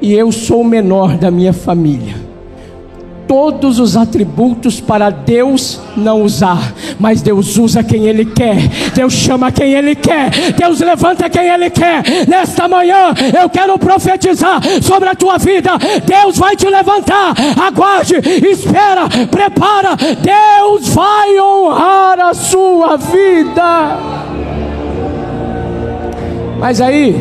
e 0.00 0.12
eu 0.12 0.30
sou 0.30 0.60
o 0.60 0.64
menor 0.64 1.16
da 1.16 1.32
minha 1.32 1.52
família. 1.52 2.14
Todos 3.26 3.80
os 3.80 3.96
atributos 3.96 4.80
para 4.80 5.10
Deus 5.10 5.80
não 5.96 6.22
usar, 6.22 6.74
mas 6.98 7.22
Deus 7.22 7.56
usa 7.56 7.82
quem 7.82 8.06
Ele 8.06 8.24
quer, 8.24 8.68
Deus 8.94 9.12
chama 9.12 9.50
quem 9.50 9.74
Ele 9.74 9.94
quer, 9.94 10.30
Deus 10.56 10.80
levanta 10.80 11.28
quem 11.28 11.48
Ele 11.48 11.70
quer. 11.70 12.02
Nesta 12.28 12.68
manhã 12.68 13.14
eu 13.40 13.48
quero 13.48 13.78
profetizar 13.78 14.60
sobre 14.82 15.08
a 15.08 15.14
tua 15.14 15.38
vida: 15.38 15.72
Deus 16.04 16.38
vai 16.38 16.56
te 16.56 16.66
levantar, 16.66 17.34
aguarde, 17.60 18.16
espera, 18.16 19.08
prepara, 19.30 19.96
Deus 19.96 20.88
vai 20.88 21.40
honrar 21.40 22.20
a 22.20 22.34
sua 22.34 22.96
vida. 22.96 23.98
Mas 26.58 26.80
aí, 26.80 27.14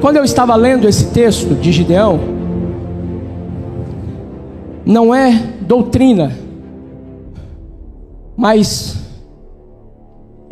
quando 0.00 0.16
eu 0.16 0.24
estava 0.24 0.56
lendo 0.56 0.88
esse 0.88 1.12
texto 1.12 1.54
de 1.54 1.70
Gideão, 1.70 2.18
não 4.84 5.14
é 5.14 5.30
doutrina, 5.60 6.32
mas 8.36 9.01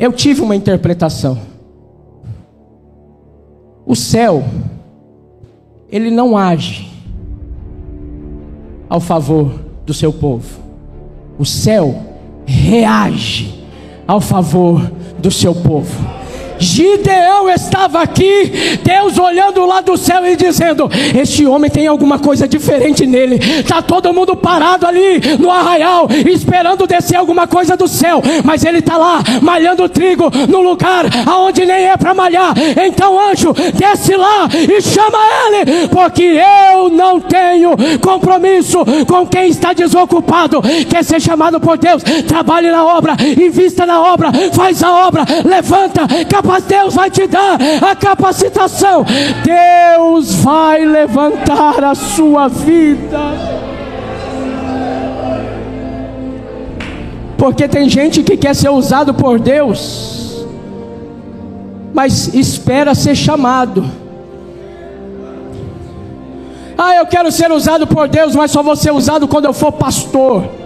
eu 0.01 0.11
tive 0.11 0.41
uma 0.41 0.55
interpretação. 0.55 1.37
O 3.85 3.95
céu, 3.95 4.43
ele 5.91 6.09
não 6.09 6.35
age 6.35 6.89
ao 8.89 8.99
favor 8.99 9.61
do 9.85 9.93
seu 9.93 10.11
povo. 10.11 10.59
O 11.37 11.45
céu 11.45 12.01
reage 12.47 13.63
ao 14.07 14.19
favor 14.19 14.91
do 15.19 15.29
seu 15.29 15.53
povo. 15.53 16.20
Gideão 16.61 17.49
estava 17.49 18.01
aqui, 18.01 18.79
Deus 18.83 19.17
olhando 19.17 19.65
lá 19.65 19.81
do 19.81 19.97
céu 19.97 20.25
e 20.25 20.35
dizendo: 20.35 20.89
Este 21.19 21.45
homem 21.45 21.71
tem 21.71 21.87
alguma 21.87 22.19
coisa 22.19 22.47
diferente 22.47 23.07
nele. 23.07 23.35
Está 23.59 23.81
todo 23.81 24.13
mundo 24.13 24.35
parado 24.35 24.85
ali 24.85 25.19
no 25.39 25.49
arraial, 25.49 26.07
esperando 26.29 26.85
descer 26.85 27.15
alguma 27.15 27.47
coisa 27.47 27.75
do 27.75 27.87
céu, 27.87 28.21
mas 28.43 28.63
ele 28.63 28.77
está 28.77 28.95
lá 28.95 29.23
malhando 29.41 29.89
trigo 29.89 30.31
no 30.47 30.61
lugar 30.61 31.05
aonde 31.25 31.65
nem 31.65 31.85
é 31.85 31.97
para 31.97 32.13
malhar. 32.13 32.53
Então, 32.85 33.19
anjo, 33.19 33.53
desce 33.73 34.15
lá 34.15 34.47
e 34.53 34.81
chama 34.81 35.17
ele, 35.47 35.87
porque 35.87 36.39
eu 36.71 36.89
não 36.89 37.19
tenho 37.19 37.71
compromisso 37.99 38.85
com 39.07 39.25
quem 39.25 39.49
está 39.49 39.73
desocupado. 39.73 40.61
Quer 40.87 41.03
ser 41.03 41.19
chamado 41.19 41.59
por 41.59 41.77
Deus? 41.77 42.03
Trabalhe 42.27 42.69
na 42.69 42.85
obra, 42.85 43.15
invista 43.37 43.85
na 43.85 43.99
obra, 43.99 44.31
faz 44.53 44.83
a 44.83 45.07
obra, 45.07 45.25
levanta, 45.43 46.01
capacita 46.29 46.50
mas 46.51 46.65
Deus 46.65 46.93
vai 46.93 47.09
te 47.09 47.25
dar 47.27 47.57
a 47.81 47.95
capacitação. 47.95 49.05
Deus 49.41 50.35
vai 50.35 50.83
levantar 50.83 51.81
a 51.81 51.95
sua 51.95 52.49
vida. 52.49 53.19
Porque 57.37 57.69
tem 57.69 57.87
gente 57.87 58.21
que 58.21 58.35
quer 58.35 58.53
ser 58.53 58.69
usado 58.69 59.13
por 59.13 59.39
Deus, 59.39 60.45
mas 61.93 62.33
espera 62.33 62.93
ser 62.93 63.15
chamado. 63.15 63.89
Ah, 66.77 66.95
eu 66.95 67.05
quero 67.05 67.31
ser 67.31 67.49
usado 67.49 67.87
por 67.87 68.09
Deus, 68.09 68.35
mas 68.35 68.51
só 68.51 68.61
vou 68.61 68.75
ser 68.75 68.91
usado 68.91 69.25
quando 69.25 69.45
eu 69.45 69.53
for 69.53 69.71
pastor. 69.71 70.60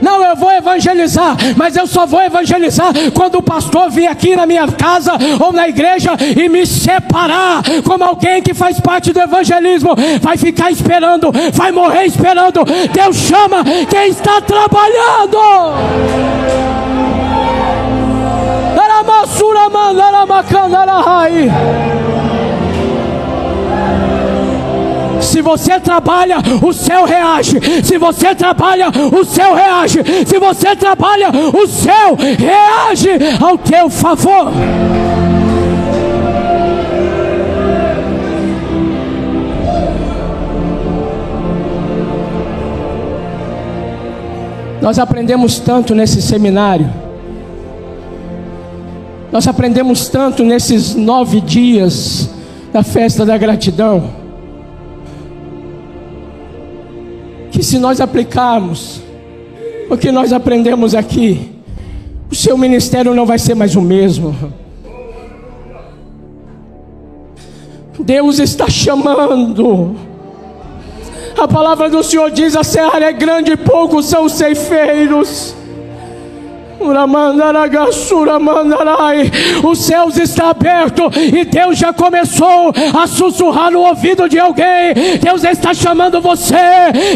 Não, 0.00 0.22
eu 0.22 0.36
vou 0.36 0.52
evangelizar, 0.52 1.36
mas 1.56 1.76
eu 1.76 1.86
só 1.86 2.06
vou 2.06 2.22
evangelizar 2.22 2.92
quando 3.14 3.36
o 3.36 3.42
pastor 3.42 3.90
vir 3.90 4.06
aqui 4.06 4.36
na 4.36 4.46
minha 4.46 4.66
casa 4.68 5.12
ou 5.40 5.52
na 5.52 5.68
igreja 5.68 6.10
e 6.36 6.48
me 6.48 6.66
separar 6.66 7.62
como 7.84 8.04
alguém 8.04 8.42
que 8.42 8.54
faz 8.54 8.80
parte 8.80 9.12
do 9.12 9.20
evangelismo. 9.20 9.94
Vai 10.20 10.36
ficar 10.36 10.70
esperando, 10.70 11.32
vai 11.52 11.72
morrer 11.72 12.04
esperando. 12.04 12.64
Deus 12.92 13.16
chama 13.16 13.64
quem 13.88 14.08
está 14.08 14.40
trabalhando. 14.40 15.38
Se 25.24 25.40
você 25.40 25.80
trabalha, 25.80 26.36
o 26.62 26.72
céu 26.72 27.04
reage. 27.04 27.58
Se 27.82 27.98
você 27.98 28.34
trabalha, 28.34 28.88
o 28.88 29.24
céu 29.24 29.54
reage. 29.54 30.00
Se 30.26 30.38
você 30.38 30.76
trabalha, 30.76 31.30
o 31.30 31.66
céu 31.66 32.14
reage 32.14 33.10
ao 33.40 33.58
teu 33.58 33.90
favor. 33.90 34.52
Nós 44.80 44.98
aprendemos 44.98 45.58
tanto 45.58 45.94
nesse 45.94 46.20
seminário. 46.20 46.88
Nós 49.32 49.48
aprendemos 49.48 50.08
tanto 50.08 50.44
nesses 50.44 50.94
nove 50.94 51.40
dias 51.40 52.30
da 52.72 52.82
festa 52.82 53.24
da 53.24 53.36
gratidão. 53.38 54.23
Se 57.64 57.78
nós 57.78 58.00
aplicarmos 58.00 59.02
o 59.90 59.96
que 59.96 60.12
nós 60.12 60.32
aprendemos 60.32 60.94
aqui, 60.94 61.50
o 62.30 62.34
seu 62.34 62.56
ministério 62.56 63.14
não 63.14 63.26
vai 63.26 63.38
ser 63.38 63.54
mais 63.54 63.74
o 63.74 63.80
mesmo. 63.80 64.36
Deus 67.98 68.38
está 68.38 68.68
chamando. 68.68 69.96
A 71.38 71.48
palavra 71.48 71.88
do 71.88 72.02
Senhor 72.02 72.30
diz: 72.30 72.54
a 72.56 72.62
serra 72.62 72.98
é 73.04 73.12
grande 73.12 73.52
e 73.52 73.56
poucos 73.56 74.06
são 74.06 74.24
os 74.24 74.32
ceifeiros. 74.32 75.54
Os 79.62 79.78
céus 79.78 80.16
estão 80.16 80.48
abertos 80.48 81.16
e 81.16 81.44
Deus 81.44 81.78
já 81.78 81.92
começou 81.92 82.72
a 82.98 83.06
sussurrar 83.06 83.70
no 83.70 83.80
ouvido 83.80 84.28
de 84.28 84.38
alguém. 84.38 84.94
Deus 85.22 85.44
está 85.44 85.72
chamando 85.72 86.20
você. 86.20 86.54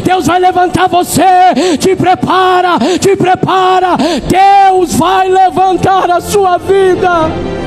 Deus 0.05 0.27
vai 0.27 0.39
levantar 0.41 0.89
você. 0.89 1.23
Te 1.79 1.95
prepara, 1.95 2.79
te 3.01 3.17
prepara. 3.17 3.97
Deus 4.29 4.95
vai 4.95 5.29
levantar 5.29 6.11
a 6.11 6.21
sua 6.21 6.59
vida. 6.59 7.58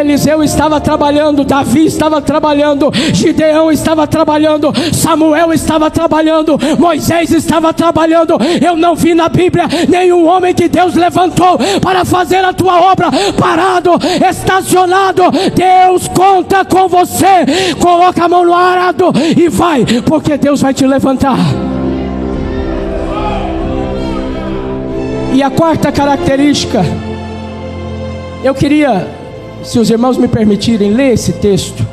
Eliseu 0.00 0.42
estava 0.42 0.80
trabalhando, 0.80 1.44
Davi 1.44 1.86
estava 1.86 2.20
trabalhando, 2.20 2.90
Gideão 3.12 3.70
estava 3.70 4.06
trabalhando, 4.06 4.72
Samuel 4.92 5.52
estava 5.52 5.90
trabalhando, 5.90 6.58
Moisés 6.78 7.30
estava 7.30 7.72
trabalhando. 7.72 8.36
Eu 8.64 8.76
não 8.76 8.94
vi 8.94 9.14
na 9.14 9.28
Bíblia 9.28 9.66
nenhum 9.88 10.26
homem 10.26 10.54
que 10.54 10.68
Deus 10.68 10.94
levantou 10.94 11.58
para 11.80 12.04
fazer 12.04 12.44
a 12.44 12.52
tua 12.52 12.80
obra 12.80 13.08
parado, 13.38 13.92
estacionado. 14.28 15.22
Deus 15.54 16.08
conta 16.08 16.64
com 16.64 16.88
você. 16.88 17.74
Coloca 17.78 18.24
a 18.24 18.28
mão 18.28 18.44
no 18.44 18.54
arado 18.54 19.12
e 19.36 19.48
vai, 19.48 19.84
porque 20.06 20.36
Deus 20.36 20.60
vai 20.60 20.72
te 20.72 20.86
levantar. 20.86 21.36
E 25.32 25.42
a 25.42 25.50
quarta 25.50 25.92
característica, 25.92 26.84
eu 28.42 28.54
queria 28.54 29.19
se 29.62 29.78
os 29.78 29.90
irmãos 29.90 30.16
me 30.16 30.26
permitirem 30.26 30.92
ler 30.92 31.12
esse 31.12 31.34
texto, 31.34 31.86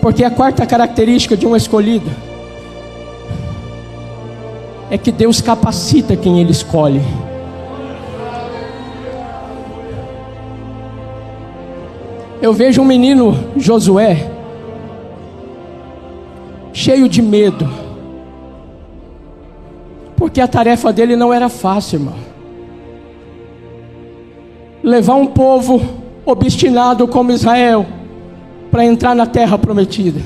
porque 0.00 0.24
a 0.24 0.30
quarta 0.30 0.66
característica 0.66 1.36
de 1.36 1.46
um 1.46 1.56
escolhido 1.56 2.10
é 4.90 4.98
que 4.98 5.10
Deus 5.10 5.40
capacita 5.40 6.16
quem 6.16 6.40
Ele 6.40 6.50
escolhe. 6.50 7.00
Eu 12.42 12.52
vejo 12.52 12.82
um 12.82 12.84
menino 12.84 13.38
Josué, 13.56 14.28
cheio 16.72 17.08
de 17.08 17.22
medo, 17.22 17.72
porque 20.16 20.40
a 20.40 20.48
tarefa 20.48 20.92
dele 20.92 21.14
não 21.14 21.32
era 21.32 21.48
fácil, 21.48 22.00
irmão 22.00 22.31
levar 24.82 25.14
um 25.14 25.26
povo 25.26 25.80
obstinado 26.24 27.06
como 27.06 27.32
Israel 27.32 27.86
para 28.70 28.84
entrar 28.84 29.14
na 29.14 29.26
terra 29.26 29.58
prometida. 29.58 30.20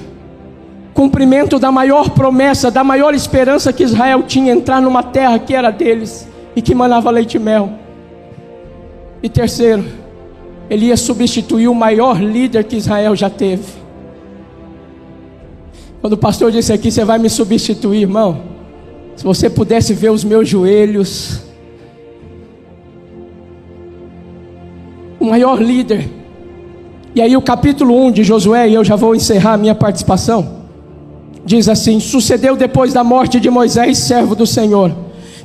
Cumprimento 0.94 1.58
da 1.58 1.70
maior 1.70 2.10
promessa, 2.10 2.70
da 2.70 2.82
maior 2.82 3.14
esperança 3.14 3.72
que 3.72 3.82
Israel 3.82 4.22
tinha, 4.22 4.52
entrar 4.52 4.80
numa 4.80 5.02
terra 5.02 5.38
que 5.38 5.54
era 5.54 5.70
deles 5.70 6.26
e 6.54 6.62
que 6.62 6.74
manava 6.74 7.10
leite 7.10 7.36
e 7.36 7.40
mel. 7.40 7.70
E 9.22 9.28
terceiro, 9.28 9.84
ele 10.70 10.86
ia 10.86 10.96
substituir 10.96 11.68
o 11.68 11.74
maior 11.74 12.22
líder 12.22 12.64
que 12.64 12.76
Israel 12.76 13.14
já 13.14 13.28
teve. 13.28 13.64
Quando 16.00 16.14
o 16.14 16.18
pastor 16.18 16.50
disse 16.50 16.72
aqui, 16.72 16.90
você 16.90 17.04
vai 17.04 17.18
me 17.18 17.28
substituir, 17.28 18.02
irmão. 18.02 18.42
Se 19.16 19.24
você 19.24 19.50
pudesse 19.50 19.92
ver 19.92 20.10
os 20.10 20.22
meus 20.22 20.48
joelhos, 20.48 21.42
o 25.26 25.30
maior 25.30 25.60
líder. 25.60 26.08
E 27.14 27.20
aí, 27.20 27.36
o 27.36 27.42
capítulo 27.42 28.06
1 28.06 28.12
de 28.12 28.24
Josué, 28.24 28.68
e 28.68 28.74
eu 28.74 28.84
já 28.84 28.94
vou 28.94 29.14
encerrar 29.14 29.54
a 29.54 29.56
minha 29.56 29.74
participação, 29.74 30.46
diz 31.44 31.68
assim: 31.68 31.98
Sucedeu 31.98 32.56
depois 32.56 32.92
da 32.92 33.02
morte 33.02 33.40
de 33.40 33.50
Moisés, 33.50 33.98
servo 33.98 34.36
do 34.36 34.46
Senhor, 34.46 34.94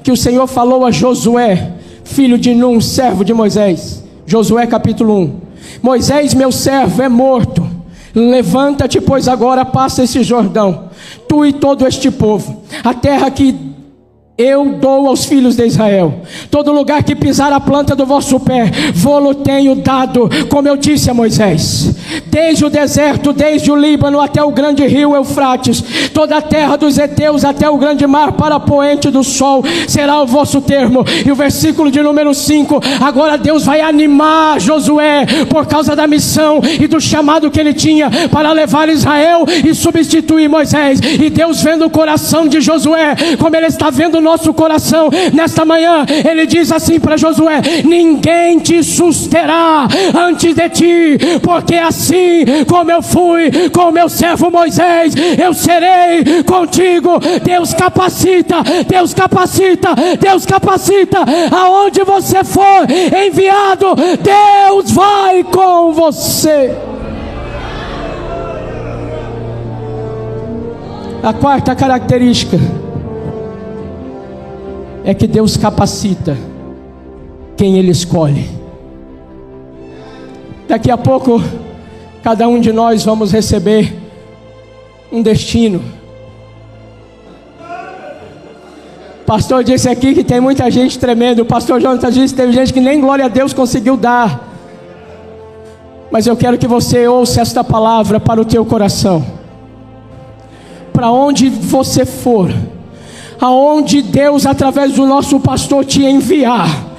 que 0.04 0.12
o 0.12 0.18
Senhor 0.18 0.46
falou 0.46 0.86
a 0.86 0.92
Josué, 0.92 1.74
filho 2.04 2.38
de 2.38 2.54
Num, 2.54 2.80
servo 2.80 3.26
de 3.26 3.34
Moisés. 3.34 4.04
Josué 4.26 4.68
capítulo 4.68 5.18
1: 5.18 5.32
Moisés, 5.82 6.34
meu 6.34 6.52
servo, 6.52 7.02
é 7.02 7.10
morto. 7.10 7.68
Levanta-te, 8.14 9.00
pois 9.00 9.28
agora 9.28 9.64
passa 9.64 10.04
esse 10.04 10.22
Jordão, 10.22 10.90
tu 11.30 11.46
e 11.46 11.54
todo 11.54 11.88
este 11.88 12.12
povo, 12.12 12.62
a 12.84 12.94
terra 12.94 13.32
que 13.32 13.71
eu 14.42 14.66
dou 14.66 15.08
aos 15.08 15.26
filhos 15.26 15.56
de 15.56 15.66
Israel. 15.66 16.22
Todo 16.50 16.72
lugar 16.72 17.04
que 17.04 17.16
pisar 17.16 17.54
a 17.54 17.60
planta 17.60 17.96
do 17.96 18.06
vosso 18.06 18.40
pé, 18.40 18.72
vou-lo 18.94 19.36
tenho 19.36 19.76
dado, 19.76 20.30
como 20.50 20.68
eu 20.68 20.76
disse 20.76 21.10
a 21.10 21.14
Moisés. 21.14 21.96
Desde 22.28 22.66
o 22.66 22.70
deserto, 22.70 23.32
desde 23.34 23.72
o 23.72 23.76
Líbano 23.76 24.20
até 24.20 24.44
o 24.44 24.52
grande 24.52 24.86
rio 24.88 25.16
Eufrates, 25.16 25.84
toda 26.14 26.38
a 26.38 26.42
terra 26.42 26.76
dos 26.76 26.98
heteus 26.98 27.46
até 27.46 27.70
o 27.70 27.78
grande 27.78 28.06
mar 28.08 28.34
para 28.34 28.60
poente 28.60 29.10
do 29.10 29.24
sol, 29.24 29.64
será 29.88 30.22
o 30.22 30.26
vosso 30.26 30.62
termo. 30.62 31.06
E 31.26 31.32
o 31.32 31.36
versículo 31.36 31.92
de 31.92 32.02
número 32.02 32.34
5, 32.34 32.82
agora 33.02 33.38
Deus 33.38 33.66
vai 33.66 33.82
animar 33.82 34.60
Josué 34.60 35.26
por 35.50 35.68
causa 35.68 35.96
da 35.96 36.08
missão 36.08 36.62
e 36.80 36.88
do 36.88 37.00
chamado 37.00 37.52
que 37.52 37.60
ele 37.60 37.74
tinha 37.74 38.10
para 38.32 38.52
levar 38.52 38.90
Israel 38.90 39.46
e 39.66 39.74
substituir 39.74 40.48
Moisés. 40.48 41.00
E 41.00 41.30
Deus 41.30 41.62
vendo 41.62 41.86
o 41.86 41.90
coração 41.90 42.48
de 42.48 42.62
Josué, 42.62 43.16
como 43.40 43.56
ele 43.56 43.68
está 43.68 43.90
vendo 43.90 44.18
o 44.18 44.22
nosso 44.32 44.54
coração 44.54 45.10
nesta 45.34 45.66
manhã. 45.66 46.06
Ele 46.08 46.46
diz 46.46 46.72
assim 46.72 47.00
para 47.00 47.18
Josué: 47.18 47.62
Ninguém 47.84 48.60
te 48.60 48.84
susterá 48.84 49.88
antes 50.18 50.56
de 50.56 50.70
ti, 50.70 51.18
porque 51.42 51.76
assim 51.76 52.46
como 52.68 52.92
eu 52.92 53.02
fui 53.02 53.70
com 53.70 53.92
meu 53.92 54.08
servo 54.08 54.50
Moisés, 54.50 55.14
eu 55.38 55.54
serei 55.54 56.44
contigo. 56.44 57.20
Deus 57.44 57.74
capacita, 57.74 58.58
Deus 58.88 59.14
capacita, 59.14 59.90
Deus 60.20 60.46
capacita. 60.46 61.20
Aonde 61.52 62.04
você 62.04 62.44
for 62.44 62.88
enviado, 63.28 63.96
Deus 64.22 64.92
vai 64.92 65.44
com 65.44 65.92
você. 65.92 66.74
A 71.24 71.34
quarta 71.34 71.76
característica 71.76 72.81
é 75.04 75.14
que 75.14 75.28
Deus 75.28 75.58
capacita 75.58 76.38
quem 77.58 77.78
Ele 77.78 77.92
escolhe. 77.92 78.50
Daqui 80.68 80.90
a 80.90 80.98
pouco, 80.98 81.42
cada 82.24 82.48
um 82.48 82.60
de 82.60 82.72
nós 82.72 83.04
vamos 83.04 83.32
receber 83.32 83.94
um 85.12 85.22
destino. 85.22 85.82
O 89.22 89.26
pastor 89.26 89.64
disse 89.64 89.90
aqui 89.90 90.14
que 90.14 90.24
tem 90.24 90.40
muita 90.40 90.70
gente 90.70 91.00
tremendo. 91.00 91.40
O 91.40 91.46
pastor 91.46 91.80
Jonathan 91.82 92.12
disse 92.12 92.34
que 92.34 92.42
teve 92.42 92.54
gente 92.54 92.74
que 92.74 92.82
nem 92.82 93.00
glória 93.00 93.26
a 93.26 93.30
Deus 93.30 93.54
conseguiu 93.54 93.96
dar. 93.98 94.50
Mas 96.12 96.28
eu 96.28 96.36
quero 96.36 96.58
que 96.58 96.68
você 96.68 97.08
ouça 97.08 97.42
esta 97.42 97.64
palavra 97.64 98.20
para 98.20 98.42
o 98.42 98.46
teu 98.46 98.66
coração. 98.66 99.26
para 100.94 101.10
onde 101.10 101.50
você 101.50 102.06
for, 102.06 102.54
aonde 103.42 104.02
Deus, 104.02 104.46
através 104.46 104.94
do 104.94 105.06
nosso 105.06 105.40
pastor, 105.40 105.84
te 105.84 106.04
enviar 106.04 106.92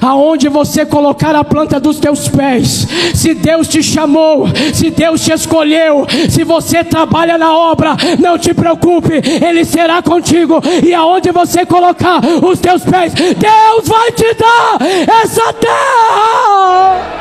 aonde 0.00 0.48
você 0.48 0.84
colocar 0.86 1.34
a 1.34 1.44
planta 1.44 1.78
dos 1.78 1.98
teus 1.98 2.28
pés, 2.28 2.88
se 3.14 3.34
Deus 3.34 3.68
te 3.68 3.82
chamou, 3.82 4.46
se 4.72 4.90
Deus 4.90 5.20
te 5.20 5.32
escolheu, 5.32 6.06
se 6.28 6.44
você 6.44 6.82
trabalha 6.82 7.36
na 7.38 7.54
obra, 7.54 7.96
não 8.18 8.38
te 8.38 8.54
preocupe, 8.54 9.20
Ele 9.44 9.64
será 9.64 10.02
contigo, 10.02 10.60
e 10.84 10.92
aonde 10.94 11.30
você 11.30 11.64
colocar 11.66 12.20
os 12.42 12.58
teus 12.58 12.82
pés, 12.82 13.12
Deus 13.12 13.88
vai 13.88 14.12
te 14.12 14.34
dar 14.34 14.78
essa 15.22 15.52
terra. 15.52 17.20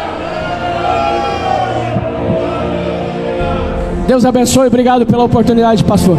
Deus 4.08 4.26
abençoe, 4.26 4.68
obrigado 4.68 5.06
pela 5.06 5.24
oportunidade, 5.24 5.84
pastor. 5.84 6.18